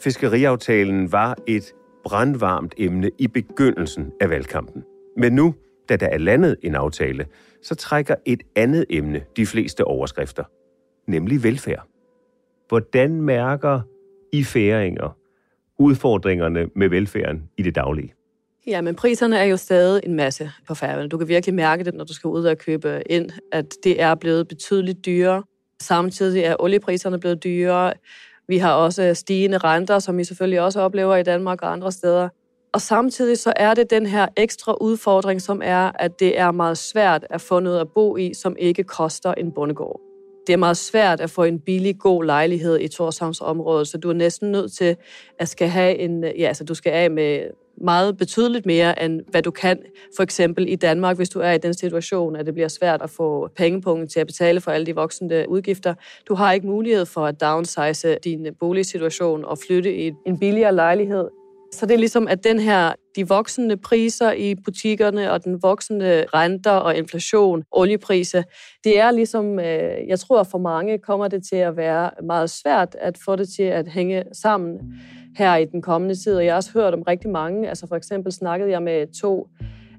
Fiskeriaftalen 0.00 1.12
var 1.12 1.36
et 1.46 1.74
brandvarmt 2.04 2.74
emne 2.78 3.10
i 3.18 3.28
begyndelsen 3.28 4.12
af 4.20 4.30
valgkampen. 4.30 4.84
Men 5.16 5.32
nu, 5.32 5.54
da 5.88 5.96
der 5.96 6.06
er 6.06 6.18
landet 6.18 6.56
en 6.62 6.74
aftale, 6.74 7.26
så 7.62 7.74
trækker 7.74 8.14
et 8.26 8.42
andet 8.56 8.84
emne 8.90 9.24
de 9.36 9.46
fleste 9.46 9.84
overskrifter, 9.84 10.44
nemlig 11.06 11.42
velfærd. 11.42 11.86
Hvordan 12.68 13.22
mærker 13.22 13.80
i 14.32 14.44
færinger 14.44 15.16
udfordringerne 15.78 16.66
med 16.76 16.88
velfærden 16.88 17.42
i 17.58 17.62
det 17.62 17.74
daglige? 17.74 18.14
Ja, 18.66 18.80
men 18.80 18.94
priserne 18.94 19.38
er 19.38 19.44
jo 19.44 19.56
stadig 19.56 20.00
en 20.04 20.14
masse 20.14 20.50
på 20.66 20.74
færgerne. 20.74 21.08
Du 21.08 21.18
kan 21.18 21.28
virkelig 21.28 21.54
mærke 21.54 21.84
det, 21.84 21.94
når 21.94 22.04
du 22.04 22.14
skal 22.14 22.28
ud 22.28 22.44
og 22.44 22.58
købe 22.58 23.02
ind, 23.06 23.30
at 23.52 23.74
det 23.84 24.02
er 24.02 24.14
blevet 24.14 24.48
betydeligt 24.48 25.06
dyrere. 25.06 25.42
Samtidig 25.82 26.42
er 26.42 26.56
oliepriserne 26.58 27.20
blevet 27.20 27.44
dyrere. 27.44 27.92
Vi 28.48 28.58
har 28.58 28.72
også 28.72 29.14
stigende 29.14 29.58
renter, 29.58 29.98
som 29.98 30.18
vi 30.18 30.24
selvfølgelig 30.24 30.60
også 30.60 30.80
oplever 30.80 31.16
i 31.16 31.22
Danmark 31.22 31.62
og 31.62 31.72
andre 31.72 31.92
steder. 31.92 32.28
Og 32.72 32.80
samtidig 32.80 33.38
så 33.38 33.52
er 33.56 33.74
det 33.74 33.90
den 33.90 34.06
her 34.06 34.26
ekstra 34.36 34.76
udfordring, 34.80 35.42
som 35.42 35.62
er, 35.64 35.90
at 35.94 36.20
det 36.20 36.38
er 36.38 36.50
meget 36.50 36.78
svært 36.78 37.26
at 37.30 37.40
få 37.40 37.60
noget 37.60 37.80
at 37.80 37.88
bo 37.94 38.16
i, 38.16 38.34
som 38.34 38.56
ikke 38.58 38.84
koster 38.84 39.34
en 39.34 39.52
bondegård. 39.52 40.07
Det 40.48 40.54
er 40.54 40.58
meget 40.58 40.76
svært 40.76 41.20
at 41.20 41.30
få 41.30 41.44
en 41.44 41.60
billig, 41.60 41.98
god 41.98 42.24
lejlighed 42.24 42.80
i 42.80 42.88
Torshavnsområdet, 42.88 43.88
så 43.88 43.98
du 43.98 44.08
er 44.10 44.14
næsten 44.14 44.52
nødt 44.52 44.72
til 44.72 44.96
at 45.38 45.48
skal 45.48 45.68
have 45.68 45.98
en, 45.98 46.24
ja, 46.24 46.48
altså 46.48 46.64
du 46.64 46.74
skal 46.74 46.92
af 46.92 47.10
med 47.10 47.40
meget 47.80 48.16
betydeligt 48.16 48.66
mere, 48.66 49.02
end 49.04 49.20
hvad 49.30 49.42
du 49.42 49.50
kan 49.50 49.78
for 50.16 50.22
eksempel 50.22 50.68
i 50.68 50.76
Danmark, 50.76 51.16
hvis 51.16 51.28
du 51.28 51.40
er 51.40 51.52
i 51.52 51.58
den 51.58 51.74
situation, 51.74 52.36
at 52.36 52.46
det 52.46 52.54
bliver 52.54 52.68
svært 52.68 53.02
at 53.02 53.10
få 53.10 53.48
pengepunkten 53.56 54.08
til 54.08 54.20
at 54.20 54.26
betale 54.26 54.60
for 54.60 54.70
alle 54.70 54.86
de 54.86 54.94
voksende 54.94 55.44
udgifter. 55.48 55.94
Du 56.28 56.34
har 56.34 56.52
ikke 56.52 56.66
mulighed 56.66 57.06
for 57.06 57.26
at 57.26 57.40
downsize 57.40 58.18
din 58.24 58.46
boligsituation 58.60 59.44
og 59.44 59.58
flytte 59.66 59.96
i 60.06 60.12
en 60.26 60.38
billigere 60.38 60.74
lejlighed. 60.74 61.28
Så 61.72 61.86
det 61.86 61.94
er 61.94 61.98
ligesom, 61.98 62.28
at 62.28 62.44
den 62.44 62.60
her, 62.60 62.92
de 63.16 63.28
voksende 63.28 63.76
priser 63.76 64.32
i 64.32 64.54
butikkerne 64.64 65.32
og 65.32 65.44
den 65.44 65.62
voksende 65.62 66.24
renter 66.34 66.70
og 66.70 66.96
inflation, 66.96 67.62
oliepriser, 67.72 68.42
det 68.84 69.00
er 69.00 69.10
ligesom, 69.10 69.58
øh, 69.60 70.08
jeg 70.08 70.20
tror 70.20 70.42
for 70.42 70.58
mange 70.58 70.98
kommer 70.98 71.28
det 71.28 71.42
til 71.50 71.56
at 71.56 71.76
være 71.76 72.10
meget 72.22 72.50
svært 72.50 72.96
at 73.00 73.18
få 73.24 73.36
det 73.36 73.48
til 73.48 73.62
at 73.62 73.88
hænge 73.88 74.24
sammen 74.32 74.78
her 75.36 75.56
i 75.56 75.64
den 75.64 75.82
kommende 75.82 76.14
tid. 76.14 76.36
Og 76.36 76.44
jeg 76.44 76.52
har 76.52 76.56
også 76.56 76.72
hørt 76.72 76.94
om 76.94 77.02
rigtig 77.02 77.30
mange. 77.30 77.68
Altså 77.68 77.86
for 77.86 77.96
eksempel 77.96 78.32
snakkede 78.32 78.70
jeg 78.70 78.82
med 78.82 79.20
to 79.20 79.48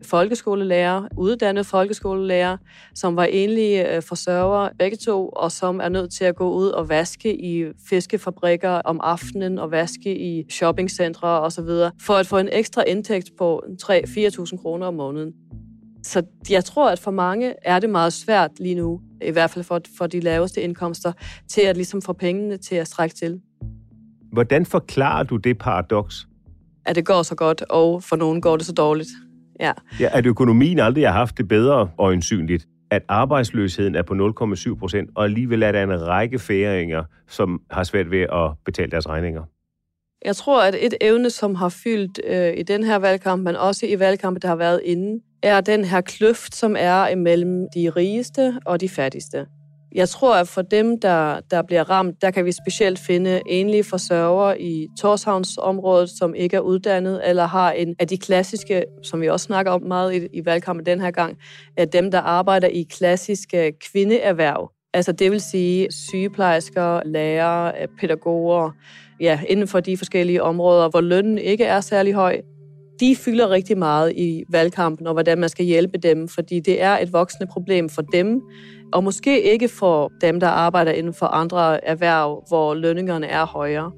folkeskolelærer, 0.03 1.07
uddannede 1.17 1.63
folkeskolelærer, 1.63 2.57
som 2.95 3.15
var 3.15 3.23
enlige 3.23 3.95
øh, 3.95 4.01
forsørgere 4.01 4.69
begge 4.79 4.97
to, 4.97 5.29
og 5.29 5.51
som 5.51 5.79
er 5.79 5.89
nødt 5.89 6.13
til 6.13 6.23
at 6.25 6.35
gå 6.35 6.53
ud 6.53 6.67
og 6.67 6.89
vaske 6.89 7.41
i 7.41 7.65
fiskefabrikker 7.89 8.69
om 8.69 8.99
aftenen 9.03 9.59
og 9.59 9.71
vaske 9.71 10.19
i 10.19 10.51
shoppingcentre 10.51 11.27
osv., 11.27 11.69
for 12.01 12.13
at 12.13 12.27
få 12.27 12.37
en 12.37 12.49
ekstra 12.51 12.83
indtægt 12.87 13.29
på 13.37 13.63
3-4.000 13.83 14.61
kroner 14.61 14.87
om 14.87 14.93
måneden. 14.93 15.33
Så 16.03 16.23
jeg 16.49 16.65
tror, 16.65 16.89
at 16.89 16.99
for 16.99 17.11
mange 17.11 17.53
er 17.61 17.79
det 17.79 17.89
meget 17.89 18.13
svært 18.13 18.51
lige 18.59 18.75
nu, 18.75 19.01
i 19.21 19.31
hvert 19.31 19.49
fald 19.49 19.65
for, 19.65 19.81
for 19.97 20.07
de 20.07 20.19
laveste 20.19 20.61
indkomster, 20.61 21.11
til 21.47 21.61
at 21.61 21.75
ligesom 21.75 22.01
få 22.01 22.13
pengene 22.13 22.57
til 22.57 22.75
at 22.75 22.87
strække 22.87 23.15
til. 23.15 23.41
Hvordan 24.31 24.65
forklarer 24.65 25.23
du 25.23 25.35
det 25.35 25.57
paradoks? 25.57 26.27
At 26.85 26.95
det 26.95 27.05
går 27.05 27.23
så 27.23 27.35
godt, 27.35 27.61
og 27.69 28.03
for 28.03 28.15
nogen 28.15 28.41
går 28.41 28.57
det 28.57 28.65
så 28.65 28.73
dårligt. 28.73 29.09
Ja. 29.59 29.71
ja 29.99 30.09
at 30.11 30.25
økonomien 30.25 30.79
aldrig 30.79 31.07
har 31.07 31.13
haft 31.13 31.37
det 31.37 31.47
bedre 31.47 31.89
øjensynligt. 31.97 32.67
At 32.91 33.01
arbejdsløsheden 33.07 33.95
er 33.95 34.01
på 34.01 34.13
0,7 34.13 34.75
procent, 34.75 35.09
og 35.15 35.23
alligevel 35.23 35.63
er 35.63 35.71
der 35.71 35.83
en 35.83 36.07
række 36.07 36.39
færinger, 36.39 37.03
som 37.27 37.61
har 37.71 37.83
svært 37.83 38.11
ved 38.11 38.21
at 38.21 38.51
betale 38.65 38.91
deres 38.91 39.09
regninger. 39.09 39.43
Jeg 40.25 40.35
tror, 40.35 40.63
at 40.63 40.75
et 40.79 40.93
evne, 41.01 41.29
som 41.29 41.55
har 41.55 41.69
fyldt 41.69 42.19
øh, 42.27 42.53
i 42.57 42.63
den 42.63 42.83
her 42.83 42.95
valgkamp, 42.95 43.43
men 43.43 43.55
også 43.55 43.85
i 43.85 43.99
valgkampen, 43.99 44.41
der 44.41 44.47
har 44.47 44.55
været 44.55 44.81
inden, 44.85 45.21
er 45.43 45.61
den 45.61 45.85
her 45.85 46.01
kløft, 46.01 46.55
som 46.55 46.75
er 46.79 47.07
imellem 47.07 47.67
de 47.75 47.89
rigeste 47.89 48.53
og 48.65 48.81
de 48.81 48.89
fattigste. 48.89 49.45
Jeg 49.95 50.09
tror, 50.09 50.35
at 50.35 50.47
for 50.47 50.61
dem, 50.61 50.99
der, 50.99 51.39
der 51.51 51.61
bliver 51.61 51.89
ramt, 51.89 52.21
der 52.21 52.31
kan 52.31 52.45
vi 52.45 52.51
specielt 52.51 52.99
finde 52.99 53.41
enlige 53.45 53.83
forsørgere 53.83 54.61
i 54.61 54.87
Torshavnsområdet, 54.99 56.09
som 56.09 56.35
ikke 56.35 56.55
er 56.55 56.61
uddannet, 56.61 57.21
eller 57.29 57.45
har 57.45 57.71
en 57.71 57.95
af 57.99 58.07
de 58.07 58.17
klassiske, 58.17 58.83
som 59.03 59.21
vi 59.21 59.29
også 59.29 59.43
snakker 59.43 59.71
om 59.71 59.81
meget 59.81 60.13
i, 60.13 60.27
i 60.33 60.45
valgkampen 60.45 60.85
den 60.85 61.01
her 61.01 61.11
gang, 61.11 61.37
at 61.77 61.93
dem, 61.93 62.11
der 62.11 62.19
arbejder 62.19 62.67
i 62.67 62.85
klassiske 62.89 63.73
kvindeerhverv. 63.91 64.71
Altså 64.93 65.11
det 65.11 65.31
vil 65.31 65.41
sige 65.41 65.87
sygeplejersker, 65.91 67.01
lærere, 67.05 67.81
øh, 67.81 67.87
pædagoger, 67.99 68.71
ja, 69.19 69.39
inden 69.49 69.67
for 69.67 69.79
de 69.79 69.97
forskellige 69.97 70.43
områder, 70.43 70.89
hvor 70.89 71.01
lønnen 71.01 71.37
ikke 71.37 71.63
er 71.63 71.81
særlig 71.81 72.13
høj, 72.13 72.41
de 72.99 73.15
fylder 73.15 73.49
rigtig 73.49 73.77
meget 73.77 74.13
i 74.15 74.43
valgkampen, 74.49 75.07
og 75.07 75.13
hvordan 75.13 75.37
man 75.37 75.49
skal 75.49 75.65
hjælpe 75.65 75.97
dem, 75.97 76.27
fordi 76.27 76.59
det 76.59 76.81
er 76.81 76.97
et 76.97 77.13
voksende 77.13 77.47
problem 77.51 77.89
for 77.89 78.01
dem, 78.01 78.41
og 78.93 79.03
måske 79.03 79.41
ikke 79.41 79.67
for 79.67 80.11
dem, 80.21 80.39
der 80.39 80.47
arbejder 80.47 80.91
inden 80.91 81.13
for 81.13 81.25
andre 81.25 81.85
erhverv, 81.85 82.43
hvor 82.47 82.73
lønningerne 82.73 83.27
er 83.27 83.45
højere. 83.45 83.91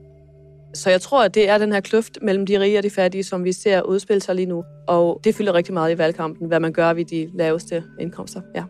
Så 0.74 0.90
jeg 0.90 1.02
tror, 1.02 1.24
at 1.24 1.36
det 1.36 1.50
er 1.50 1.58
den 1.58 1.74
her 1.74 1.80
kløft 1.80 2.18
mellem 2.22 2.46
de 2.46 2.60
rige 2.60 2.78
og 2.78 2.84
de 2.84 2.90
fattige, 2.90 3.24
som 3.24 3.44
vi 3.44 3.52
ser 3.52 3.82
udspille 3.82 4.22
sig 4.22 4.36
lige 4.36 4.46
nu. 4.46 4.64
Og 4.88 5.20
det 5.24 5.36
fylder 5.36 5.54
rigtig 5.54 5.74
meget 5.74 5.96
i 5.96 5.98
valgkampen, 5.98 6.48
hvad 6.48 6.60
man 6.60 6.74
gør 6.74 6.94
ved 6.94 7.06
de 7.06 7.30
laveste 7.34 7.84
indkomster. 8.00 8.42
Ja. 8.56 8.64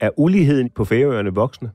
Er 0.00 0.10
uligheden 0.16 0.70
på 0.70 0.84
Færøerne 0.84 1.34
voksne? 1.34 1.70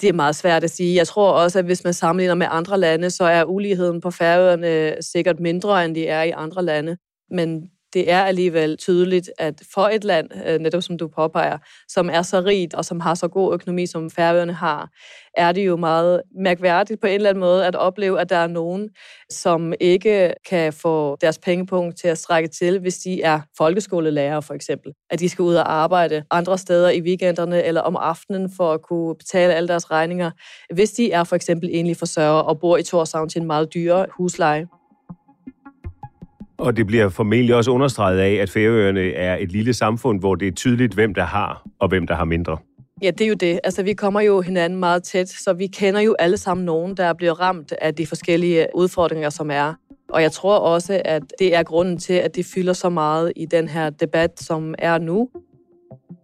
Det 0.00 0.08
er 0.08 0.12
meget 0.12 0.36
svært 0.36 0.64
at 0.64 0.70
sige. 0.70 0.96
Jeg 0.96 1.06
tror 1.06 1.32
også, 1.32 1.58
at 1.58 1.64
hvis 1.64 1.84
man 1.84 1.92
sammenligner 1.92 2.34
med 2.34 2.46
andre 2.50 2.78
lande, 2.78 3.10
så 3.10 3.24
er 3.24 3.44
uligheden 3.44 4.00
på 4.00 4.10
Færøerne 4.10 4.94
sikkert 5.00 5.40
mindre, 5.40 5.84
end 5.84 5.94
de 5.94 6.06
er 6.06 6.22
i 6.22 6.30
andre 6.30 6.64
lande. 6.64 6.96
Men 7.30 7.70
det 7.92 8.10
er 8.10 8.22
alligevel 8.22 8.76
tydeligt, 8.76 9.30
at 9.38 9.62
for 9.74 9.88
et 9.88 10.04
land, 10.04 10.28
øh, 10.46 10.58
netop 10.58 10.82
som 10.82 10.98
du 10.98 11.08
påpeger, 11.08 11.58
som 11.88 12.10
er 12.12 12.22
så 12.22 12.40
rigt 12.40 12.74
og 12.74 12.84
som 12.84 13.00
har 13.00 13.14
så 13.14 13.28
god 13.28 13.54
økonomi, 13.54 13.86
som 13.86 14.10
Færøerne 14.10 14.52
har, 14.52 14.88
er 15.36 15.52
det 15.52 15.66
jo 15.66 15.76
meget 15.76 16.22
mærkværdigt 16.42 17.00
på 17.00 17.06
en 17.06 17.14
eller 17.14 17.30
anden 17.30 17.40
måde 17.40 17.66
at 17.66 17.76
opleve, 17.76 18.20
at 18.20 18.30
der 18.30 18.36
er 18.36 18.46
nogen, 18.46 18.88
som 19.30 19.72
ikke 19.80 20.34
kan 20.48 20.72
få 20.72 21.16
deres 21.20 21.38
pengepunkt 21.38 21.98
til 21.98 22.08
at 22.08 22.18
strække 22.18 22.48
til, 22.48 22.78
hvis 22.78 22.98
de 22.98 23.22
er 23.22 23.40
folkeskolelærer 23.56 24.40
for 24.40 24.54
eksempel. 24.54 24.92
At 25.10 25.20
de 25.20 25.28
skal 25.28 25.42
ud 25.42 25.54
og 25.54 25.72
arbejde 25.72 26.24
andre 26.30 26.58
steder 26.58 26.90
i 26.90 27.00
weekenderne 27.00 27.62
eller 27.62 27.80
om 27.80 27.96
aftenen 27.96 28.50
for 28.56 28.72
at 28.72 28.82
kunne 28.82 29.14
betale 29.14 29.54
alle 29.54 29.68
deres 29.68 29.90
regninger, 29.90 30.30
hvis 30.74 30.92
de 30.92 31.12
er 31.12 31.24
for 31.24 31.36
eksempel 31.36 31.68
enlige 31.72 31.94
forsørger 31.94 32.42
og 32.42 32.60
bor 32.60 32.76
i 32.76 32.82
Torshavn 32.82 33.28
til 33.28 33.40
en 33.40 33.46
meget 33.46 33.74
dyre 33.74 34.06
husleje. 34.16 34.79
Og 36.60 36.76
det 36.76 36.86
bliver 36.86 37.08
formentlig 37.08 37.54
også 37.54 37.70
understreget 37.70 38.18
af, 38.18 38.32
at 38.32 38.50
Færøerne 38.50 39.12
er 39.12 39.36
et 39.36 39.52
lille 39.52 39.74
samfund, 39.74 40.20
hvor 40.20 40.34
det 40.34 40.48
er 40.48 40.52
tydeligt, 40.52 40.94
hvem 40.94 41.14
der 41.14 41.24
har 41.24 41.66
og 41.78 41.88
hvem 41.88 42.06
der 42.06 42.14
har 42.14 42.24
mindre. 42.24 42.58
Ja, 43.02 43.10
det 43.10 43.20
er 43.20 43.28
jo 43.28 43.34
det. 43.34 43.60
Altså, 43.64 43.82
vi 43.82 43.92
kommer 43.92 44.20
jo 44.20 44.40
hinanden 44.40 44.78
meget 44.78 45.02
tæt, 45.02 45.28
så 45.28 45.52
vi 45.52 45.66
kender 45.66 46.00
jo 46.00 46.16
alle 46.18 46.36
sammen 46.36 46.66
nogen, 46.66 46.96
der 46.96 47.12
bliver 47.12 47.40
ramt 47.40 47.72
af 47.80 47.94
de 47.94 48.06
forskellige 48.06 48.66
udfordringer, 48.74 49.30
som 49.30 49.50
er. 49.50 49.74
Og 50.08 50.22
jeg 50.22 50.32
tror 50.32 50.58
også, 50.58 51.02
at 51.04 51.22
det 51.38 51.54
er 51.54 51.62
grunden 51.62 51.98
til, 51.98 52.12
at 52.12 52.36
det 52.36 52.46
fylder 52.46 52.72
så 52.72 52.88
meget 52.88 53.32
i 53.36 53.46
den 53.46 53.68
her 53.68 53.90
debat, 53.90 54.40
som 54.40 54.74
er 54.78 54.98
nu. 54.98 55.28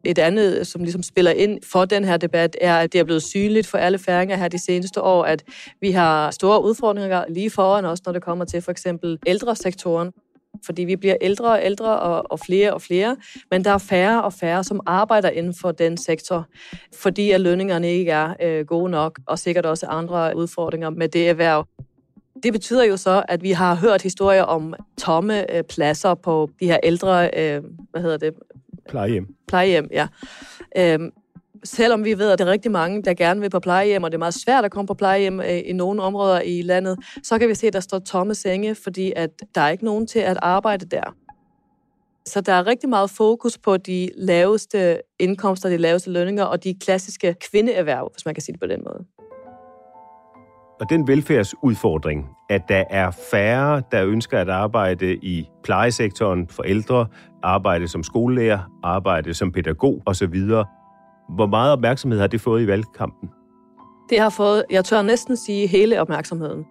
Et 0.04 0.18
andet, 0.18 0.66
som 0.66 0.82
ligesom 0.82 1.02
spiller 1.02 1.30
ind 1.30 1.58
for 1.72 1.84
den 1.84 2.04
her 2.04 2.16
debat, 2.16 2.56
er, 2.60 2.76
at 2.76 2.92
det 2.92 2.98
er 2.98 3.04
blevet 3.04 3.22
synligt 3.22 3.66
for 3.66 3.78
alle 3.78 3.98
færinger 3.98 4.36
her 4.36 4.48
de 4.48 4.64
seneste 4.64 5.02
år, 5.02 5.24
at 5.24 5.44
vi 5.80 5.90
har 5.90 6.30
store 6.30 6.64
udfordringer 6.64 7.24
lige 7.28 7.50
foran 7.50 7.84
os, 7.84 8.04
når 8.04 8.12
det 8.12 8.22
kommer 8.22 8.44
til 8.44 8.62
for 8.62 8.70
eksempel 8.70 9.18
ældresektoren 9.26 10.12
fordi 10.64 10.84
vi 10.84 10.96
bliver 10.96 11.16
ældre 11.20 11.52
og 11.52 11.60
ældre 11.62 12.00
og, 12.00 12.32
og 12.32 12.38
flere 12.40 12.74
og 12.74 12.82
flere, 12.82 13.16
men 13.50 13.64
der 13.64 13.70
er 13.70 13.78
færre 13.78 14.24
og 14.24 14.32
færre, 14.32 14.64
som 14.64 14.80
arbejder 14.86 15.30
inden 15.30 15.54
for 15.60 15.72
den 15.72 15.96
sektor, 15.96 16.46
fordi 16.94 17.30
at 17.30 17.40
lønningerne 17.40 17.88
ikke 17.92 18.10
er 18.10 18.34
øh, 18.42 18.66
gode 18.66 18.90
nok, 18.90 19.20
og 19.26 19.38
sikkert 19.38 19.66
også 19.66 19.86
andre 19.86 20.36
udfordringer 20.36 20.90
med 20.90 21.08
det 21.08 21.28
erhverv. 21.28 21.66
Det 22.42 22.52
betyder 22.52 22.84
jo 22.84 22.96
så, 22.96 23.22
at 23.28 23.42
vi 23.42 23.50
har 23.50 23.74
hørt 23.74 24.02
historier 24.02 24.42
om 24.42 24.74
tomme 24.98 25.56
øh, 25.56 25.62
pladser 25.62 26.14
på 26.14 26.50
de 26.60 26.66
her 26.66 26.78
ældre, 26.82 27.30
øh, 27.36 27.62
hvad 27.90 28.02
hedder 28.02 28.16
det, 28.16 28.34
Plejehjem. 28.88 29.26
Plejehjem, 29.48 29.88
ja. 29.92 30.08
Øhm, 30.78 31.10
selvom 31.66 32.04
vi 32.04 32.18
ved, 32.18 32.30
at 32.30 32.38
det 32.38 32.48
er 32.48 32.50
rigtig 32.50 32.70
mange, 32.70 33.02
der 33.02 33.14
gerne 33.14 33.40
vil 33.40 33.50
på 33.50 33.60
plejehjem, 33.60 34.02
og 34.02 34.10
det 34.10 34.16
er 34.16 34.18
meget 34.18 34.34
svært 34.34 34.64
at 34.64 34.70
komme 34.70 34.86
på 34.86 34.94
plejehjem 34.94 35.40
øh, 35.40 35.58
i 35.64 35.72
nogle 35.72 36.02
områder 36.02 36.40
i 36.40 36.62
landet, 36.62 36.98
så 37.22 37.38
kan 37.38 37.48
vi 37.48 37.54
se, 37.54 37.66
at 37.66 37.72
der 37.72 37.80
står 37.80 37.98
tomme 37.98 38.34
senge, 38.34 38.74
fordi 38.74 39.12
at 39.16 39.30
der 39.54 39.60
er 39.60 39.68
ikke 39.68 39.84
nogen 39.84 40.06
til 40.06 40.18
at 40.18 40.36
arbejde 40.42 40.86
der. 40.86 41.14
Så 42.26 42.40
der 42.40 42.52
er 42.52 42.66
rigtig 42.66 42.88
meget 42.88 43.10
fokus 43.10 43.58
på 43.58 43.76
de 43.76 44.10
laveste 44.16 45.00
indkomster, 45.18 45.68
de 45.68 45.76
laveste 45.76 46.10
lønninger 46.10 46.44
og 46.44 46.64
de 46.64 46.74
klassiske 46.74 47.34
kvindeerhverv, 47.50 48.10
hvis 48.14 48.24
man 48.24 48.34
kan 48.34 48.42
sige 48.42 48.52
det 48.52 48.60
på 48.60 48.66
den 48.66 48.84
måde. 48.84 49.04
Og 50.80 50.90
den 50.90 51.08
velfærdsudfordring, 51.08 52.28
at 52.50 52.62
der 52.68 52.84
er 52.90 53.10
færre, 53.30 53.82
der 53.92 54.06
ønsker 54.06 54.38
at 54.38 54.48
arbejde 54.48 55.14
i 55.14 55.48
plejesektoren 55.64 56.48
for 56.48 56.62
ældre, 56.62 57.06
arbejde 57.42 57.88
som 57.88 58.02
skolelærer, 58.02 58.58
arbejde 58.82 59.34
som 59.34 59.52
pædagog 59.52 60.02
osv., 60.06 60.40
hvor 61.28 61.46
meget 61.46 61.72
opmærksomhed 61.72 62.20
har 62.20 62.26
det 62.26 62.40
fået 62.40 62.62
i 62.62 62.66
valgkampen? 62.66 63.30
Det 64.10 64.20
har 64.20 64.30
fået, 64.30 64.64
jeg 64.70 64.84
tør 64.84 65.02
næsten 65.02 65.36
sige, 65.36 65.66
hele 65.66 66.00
opmærksomheden. 66.00 66.64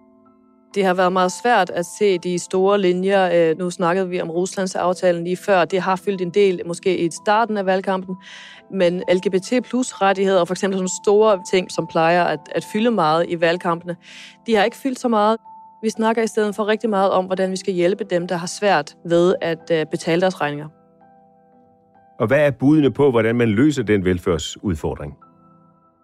Det 0.74 0.84
har 0.84 0.94
været 0.94 1.12
meget 1.12 1.32
svært 1.32 1.70
at 1.70 1.86
se 1.98 2.18
de 2.18 2.38
store 2.38 2.80
linjer. 2.80 3.50
Øh, 3.50 3.58
nu 3.58 3.70
snakkede 3.70 4.08
vi 4.08 4.20
om 4.20 4.30
Ruslands 4.30 4.74
aftalen 4.74 5.24
lige 5.24 5.36
før. 5.36 5.64
Det 5.64 5.80
har 5.80 5.96
fyldt 5.96 6.20
en 6.20 6.30
del, 6.30 6.60
måske 6.66 6.98
i 6.98 7.10
starten 7.10 7.56
af 7.56 7.66
valgkampen. 7.66 8.16
Men 8.70 9.02
LGBT 9.12 9.52
plus 9.64 9.92
rettigheder, 9.92 10.40
og 10.40 10.46
for 10.48 10.54
eksempel 10.54 10.78
sådan 10.78 10.88
store 11.04 11.42
ting, 11.50 11.70
som 11.72 11.86
plejer 11.86 12.24
at, 12.24 12.40
at 12.54 12.64
fylde 12.72 12.90
meget 12.90 13.26
i 13.28 13.40
valgkampene, 13.40 13.96
de 14.46 14.54
har 14.54 14.64
ikke 14.64 14.76
fyldt 14.76 15.00
så 15.00 15.08
meget. 15.08 15.36
Vi 15.82 15.90
snakker 15.90 16.22
i 16.22 16.26
stedet 16.26 16.54
for 16.54 16.66
rigtig 16.66 16.90
meget 16.90 17.10
om, 17.10 17.24
hvordan 17.24 17.50
vi 17.50 17.56
skal 17.56 17.74
hjælpe 17.74 18.04
dem, 18.04 18.28
der 18.28 18.36
har 18.36 18.46
svært 18.46 18.96
ved 19.04 19.34
at 19.40 19.70
øh, 19.72 19.86
betale 19.90 20.20
deres 20.20 20.40
regninger. 20.40 20.68
Og 22.20 22.26
hvad 22.26 22.46
er 22.46 22.50
budene 22.50 22.92
på, 22.92 23.10
hvordan 23.10 23.36
man 23.36 23.48
løser 23.48 23.82
den 23.82 24.04
velfærdsudfordring? 24.04 25.14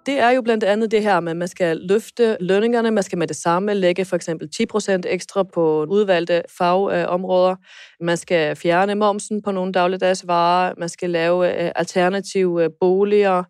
Det 0.07 0.19
er 0.19 0.31
jo 0.31 0.42
blandt 0.42 0.64
andet 0.64 0.90
det 0.90 1.02
her 1.02 1.21
med, 1.21 1.31
at 1.31 1.37
man 1.37 1.49
skal 1.49 1.76
løfte 1.76 2.37
lønningerne. 2.40 2.90
Man 2.90 3.02
skal 3.02 3.19
med 3.19 3.26
det 3.26 3.37
samme 3.37 3.75
lægge 3.75 4.04
for 4.04 4.16
eksempel 4.16 4.49
10% 4.76 5.00
ekstra 5.07 5.42
på 5.42 5.87
udvalgte 5.88 6.42
fagområder. 6.59 7.57
Man 8.00 8.16
skal 8.16 8.57
fjerne 8.57 8.95
momsen 8.95 9.42
på 9.42 9.50
nogle 9.50 9.73
dagligdags 9.73 10.26
varer. 10.26 10.75
Man 10.78 10.88
skal 10.88 11.11
lave 11.11 11.64
øh, 11.64 11.73
alternative 11.76 12.64
øh, 12.64 12.71
boliger. 12.81 13.42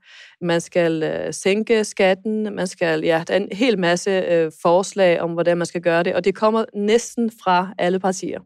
Man 0.44 0.60
skal 0.60 1.02
øh, 1.02 1.32
sænke 1.32 1.84
skatten. 1.84 2.54
Man 2.54 2.66
skal, 2.66 3.04
ja, 3.04 3.24
der 3.28 3.34
er 3.34 3.38
en 3.38 3.48
hel 3.52 3.78
masse 3.78 4.50
forslag 4.62 5.20
om, 5.20 5.30
hvordan 5.30 5.58
man 5.58 5.66
skal 5.66 5.80
gøre 5.80 6.02
det. 6.02 6.14
Og 6.14 6.24
det 6.24 6.34
kommer 6.34 6.64
næsten 6.74 7.30
fra 7.44 7.68
alle 7.78 7.98
partier. 7.98 8.40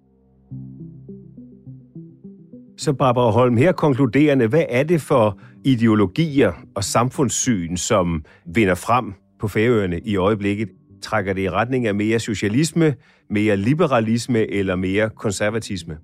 Så 2.78 2.92
Barbara 2.92 3.30
Holm, 3.30 3.56
her 3.56 3.72
konkluderende, 3.72 4.46
hvad 4.46 4.64
er 4.68 4.82
det 4.82 5.00
for 5.00 5.38
ideologier 5.64 6.52
og 6.74 6.84
samfundssyn, 6.84 7.76
som 7.76 8.24
vinder 8.54 8.74
frem 8.74 9.12
på 9.40 9.48
Færøerne 9.48 10.00
i 10.04 10.16
øjeblikket? 10.16 10.68
Trækker 11.02 11.32
det 11.32 11.42
i 11.42 11.50
retning 11.50 11.86
af 11.86 11.94
mere 11.94 12.18
socialisme, 12.18 12.94
mere 13.30 13.56
liberalisme 13.56 14.50
eller 14.50 14.76
mere 14.76 15.10
konservatisme? 15.10 15.98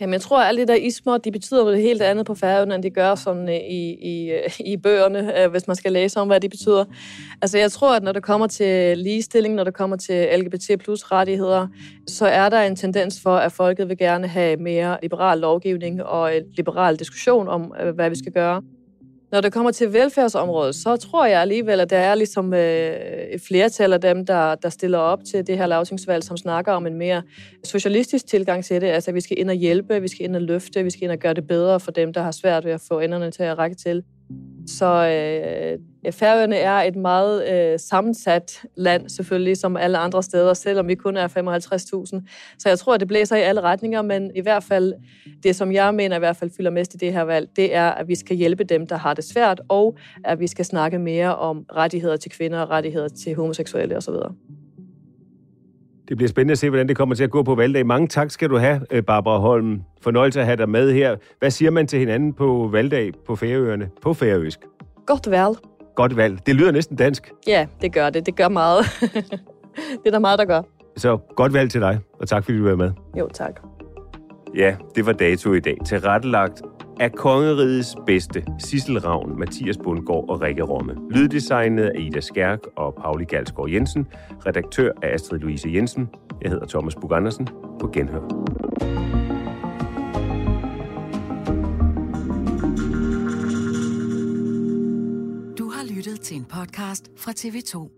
Jamen, 0.00 0.12
jeg 0.12 0.20
tror, 0.20 0.40
at 0.40 0.48
alle 0.48 0.62
de 0.62 0.66
der 0.66 0.74
ismer, 0.74 1.18
de 1.18 1.32
betyder 1.32 1.64
noget 1.64 1.82
helt 1.82 2.02
andet 2.02 2.26
på 2.26 2.34
færøerne, 2.34 2.74
end 2.74 2.82
de 2.82 2.90
gør 2.90 3.14
sådan 3.14 3.48
øh, 3.48 3.54
i, 3.54 3.94
i, 3.94 4.30
øh, 4.30 4.60
i 4.60 4.76
bøgerne, 4.76 5.42
øh, 5.42 5.50
hvis 5.50 5.66
man 5.66 5.76
skal 5.76 5.92
læse 5.92 6.20
om, 6.20 6.26
hvad 6.26 6.40
de 6.40 6.48
betyder. 6.48 6.84
Altså, 7.42 7.58
jeg 7.58 7.72
tror, 7.72 7.96
at 7.96 8.02
når 8.02 8.12
det 8.12 8.22
kommer 8.22 8.46
til 8.46 8.98
ligestilling, 8.98 9.54
når 9.54 9.64
det 9.64 9.74
kommer 9.74 9.96
til 9.96 10.28
LGBT 10.38 10.70
plus 10.78 11.02
rettigheder, 11.12 11.66
så 12.06 12.26
er 12.26 12.48
der 12.48 12.60
en 12.60 12.76
tendens 12.76 13.20
for, 13.22 13.36
at 13.36 13.52
folket 13.52 13.88
vil 13.88 13.98
gerne 13.98 14.26
have 14.26 14.56
mere 14.56 14.98
liberal 15.02 15.38
lovgivning 15.38 16.02
og 16.02 16.36
en 16.36 16.42
liberal 16.56 16.96
diskussion 16.96 17.48
om, 17.48 17.74
hvad 17.94 18.10
vi 18.10 18.16
skal 18.16 18.32
gøre. 18.32 18.62
Når 19.32 19.40
det 19.40 19.52
kommer 19.52 19.70
til 19.70 19.92
velfærdsområdet, 19.92 20.74
så 20.74 20.96
tror 20.96 21.26
jeg 21.26 21.40
alligevel, 21.40 21.80
at 21.80 21.90
der 21.90 21.98
er 21.98 22.14
ligesom 22.14 22.54
øh, 22.54 22.60
et 23.30 23.40
flertal 23.40 23.92
af 23.92 24.00
dem, 24.00 24.26
der, 24.26 24.54
der 24.54 24.68
stiller 24.68 24.98
op 24.98 25.24
til 25.24 25.46
det 25.46 25.58
her 25.58 25.66
lavtingsvalg, 25.66 26.24
som 26.24 26.36
snakker 26.36 26.72
om 26.72 26.86
en 26.86 26.94
mere 26.94 27.22
socialistisk 27.64 28.26
tilgang 28.26 28.64
til 28.64 28.80
det. 28.80 28.86
Altså, 28.86 29.10
at 29.10 29.14
vi 29.14 29.20
skal 29.20 29.38
ind 29.38 29.50
og 29.50 29.56
hjælpe, 29.56 30.00
vi 30.00 30.08
skal 30.08 30.24
ind 30.24 30.36
og 30.36 30.42
løfte, 30.42 30.84
vi 30.84 30.90
skal 30.90 31.02
ind 31.02 31.12
og 31.12 31.18
gøre 31.18 31.34
det 31.34 31.46
bedre 31.46 31.80
for 31.80 31.90
dem, 31.90 32.12
der 32.12 32.22
har 32.22 32.30
svært 32.30 32.64
ved 32.64 32.72
at 32.72 32.80
få 32.88 33.00
enderne 33.00 33.30
til 33.30 33.42
at 33.42 33.58
række 33.58 33.76
til. 33.76 34.02
Så 34.68 34.86
øh, 34.86 36.12
Færøerne 36.12 36.56
er 36.56 36.72
et 36.72 36.96
meget 36.96 37.48
øh, 37.48 37.78
sammensat 37.78 38.62
land, 38.76 39.08
selvfølgelig, 39.08 39.56
som 39.56 39.76
alle 39.76 39.98
andre 39.98 40.22
steder, 40.22 40.54
selvom 40.54 40.88
vi 40.88 40.94
kun 40.94 41.16
er 41.16 41.28
55.000. 41.28 42.28
Så 42.58 42.68
jeg 42.68 42.78
tror, 42.78 42.94
at 42.94 43.00
det 43.00 43.08
blæser 43.08 43.36
i 43.36 43.40
alle 43.40 43.60
retninger, 43.60 44.02
men 44.02 44.30
i 44.34 44.40
hvert 44.40 44.64
fald, 44.64 44.94
det 45.42 45.56
som 45.56 45.72
jeg 45.72 45.94
mener 45.94 46.16
i 46.16 46.18
hvert 46.18 46.36
fald 46.36 46.50
fylder 46.56 46.70
mest 46.70 46.94
i 46.94 46.96
det 46.96 47.12
her 47.12 47.22
valg, 47.22 47.48
det 47.56 47.74
er, 47.74 47.90
at 47.90 48.08
vi 48.08 48.14
skal 48.14 48.36
hjælpe 48.36 48.64
dem, 48.64 48.86
der 48.86 48.96
har 48.96 49.14
det 49.14 49.24
svært, 49.24 49.60
og 49.68 49.96
at 50.24 50.40
vi 50.40 50.46
skal 50.46 50.64
snakke 50.64 50.98
mere 50.98 51.36
om 51.36 51.66
rettigheder 51.76 52.16
til 52.16 52.30
kvinder, 52.30 52.70
rettigheder 52.70 53.08
til 53.08 53.34
homoseksuelle 53.34 53.96
osv. 53.96 54.14
Det 56.08 56.16
bliver 56.16 56.28
spændende 56.28 56.52
at 56.52 56.58
se, 56.58 56.68
hvordan 56.70 56.88
det 56.88 56.96
kommer 56.96 57.14
til 57.14 57.24
at 57.24 57.30
gå 57.30 57.42
på 57.42 57.54
valgdag. 57.54 57.86
Mange 57.86 58.08
tak 58.08 58.30
skal 58.30 58.50
du 58.50 58.56
have, 58.56 58.80
øh, 58.90 59.02
Barbara 59.02 59.38
Holm. 59.38 59.82
Fornøjelse 60.00 60.40
at 60.40 60.46
have 60.46 60.56
dig 60.56 60.68
med 60.68 60.92
her. 60.92 61.16
Hvad 61.38 61.50
siger 61.50 61.70
man 61.70 61.86
til 61.86 61.98
hinanden 61.98 62.32
på 62.32 62.68
valgdag 62.72 63.12
på 63.26 63.36
Færøerne? 63.36 63.88
På 64.02 64.14
færøsk? 64.14 64.58
Godt 65.06 65.30
valg. 65.30 65.56
Godt 65.96 66.16
valg. 66.16 66.46
Det 66.46 66.54
lyder 66.54 66.72
næsten 66.72 66.96
dansk. 66.96 67.32
Ja, 67.46 67.66
det 67.82 67.92
gør 67.92 68.10
det. 68.10 68.26
Det 68.26 68.36
gør 68.36 68.48
meget. 68.48 68.84
det 70.02 70.06
er 70.06 70.10
der 70.10 70.18
meget, 70.18 70.38
der 70.38 70.44
gør. 70.44 70.62
Så 70.96 71.16
godt 71.16 71.52
valg 71.52 71.70
til 71.70 71.80
dig, 71.80 71.98
og 72.20 72.28
tak 72.28 72.44
fordi 72.44 72.58
du 72.58 72.68
var 72.68 72.76
med. 72.76 72.90
Jo, 73.18 73.28
tak. 73.34 73.60
Ja, 74.56 74.76
det 74.94 75.06
var 75.06 75.12
dato 75.12 75.52
i 75.52 75.60
dag. 75.60 75.76
Til 75.86 76.00
rettelagt 76.00 76.62
af 77.00 77.12
kongerigets 77.12 77.96
bedste 78.06 78.44
Sissel 78.58 78.98
Ravn, 78.98 79.38
Mathias 79.38 79.76
Bundgaard 79.76 80.24
og 80.28 80.40
Rikke 80.40 80.62
Romme. 80.62 80.94
Lyddesignet 81.10 81.84
af 81.84 82.00
Ida 82.00 82.20
Skærk 82.20 82.58
og 82.76 82.94
Pauli 82.94 83.24
Galsgaard 83.24 83.70
Jensen. 83.70 84.06
Redaktør 84.46 84.92
af 85.02 85.14
Astrid 85.14 85.38
Louise 85.38 85.68
Jensen. 85.68 86.08
Jeg 86.42 86.50
hedder 86.50 86.66
Thomas 86.66 86.94
Bug 86.94 87.12
Andersen. 87.12 87.48
På 87.80 87.90
genhør. 87.92 88.20
Du 95.58 95.70
har 95.70 95.96
lyttet 95.96 96.20
til 96.20 96.36
en 96.36 96.44
podcast 96.44 97.10
fra 97.16 97.32
TV2. 97.32 97.97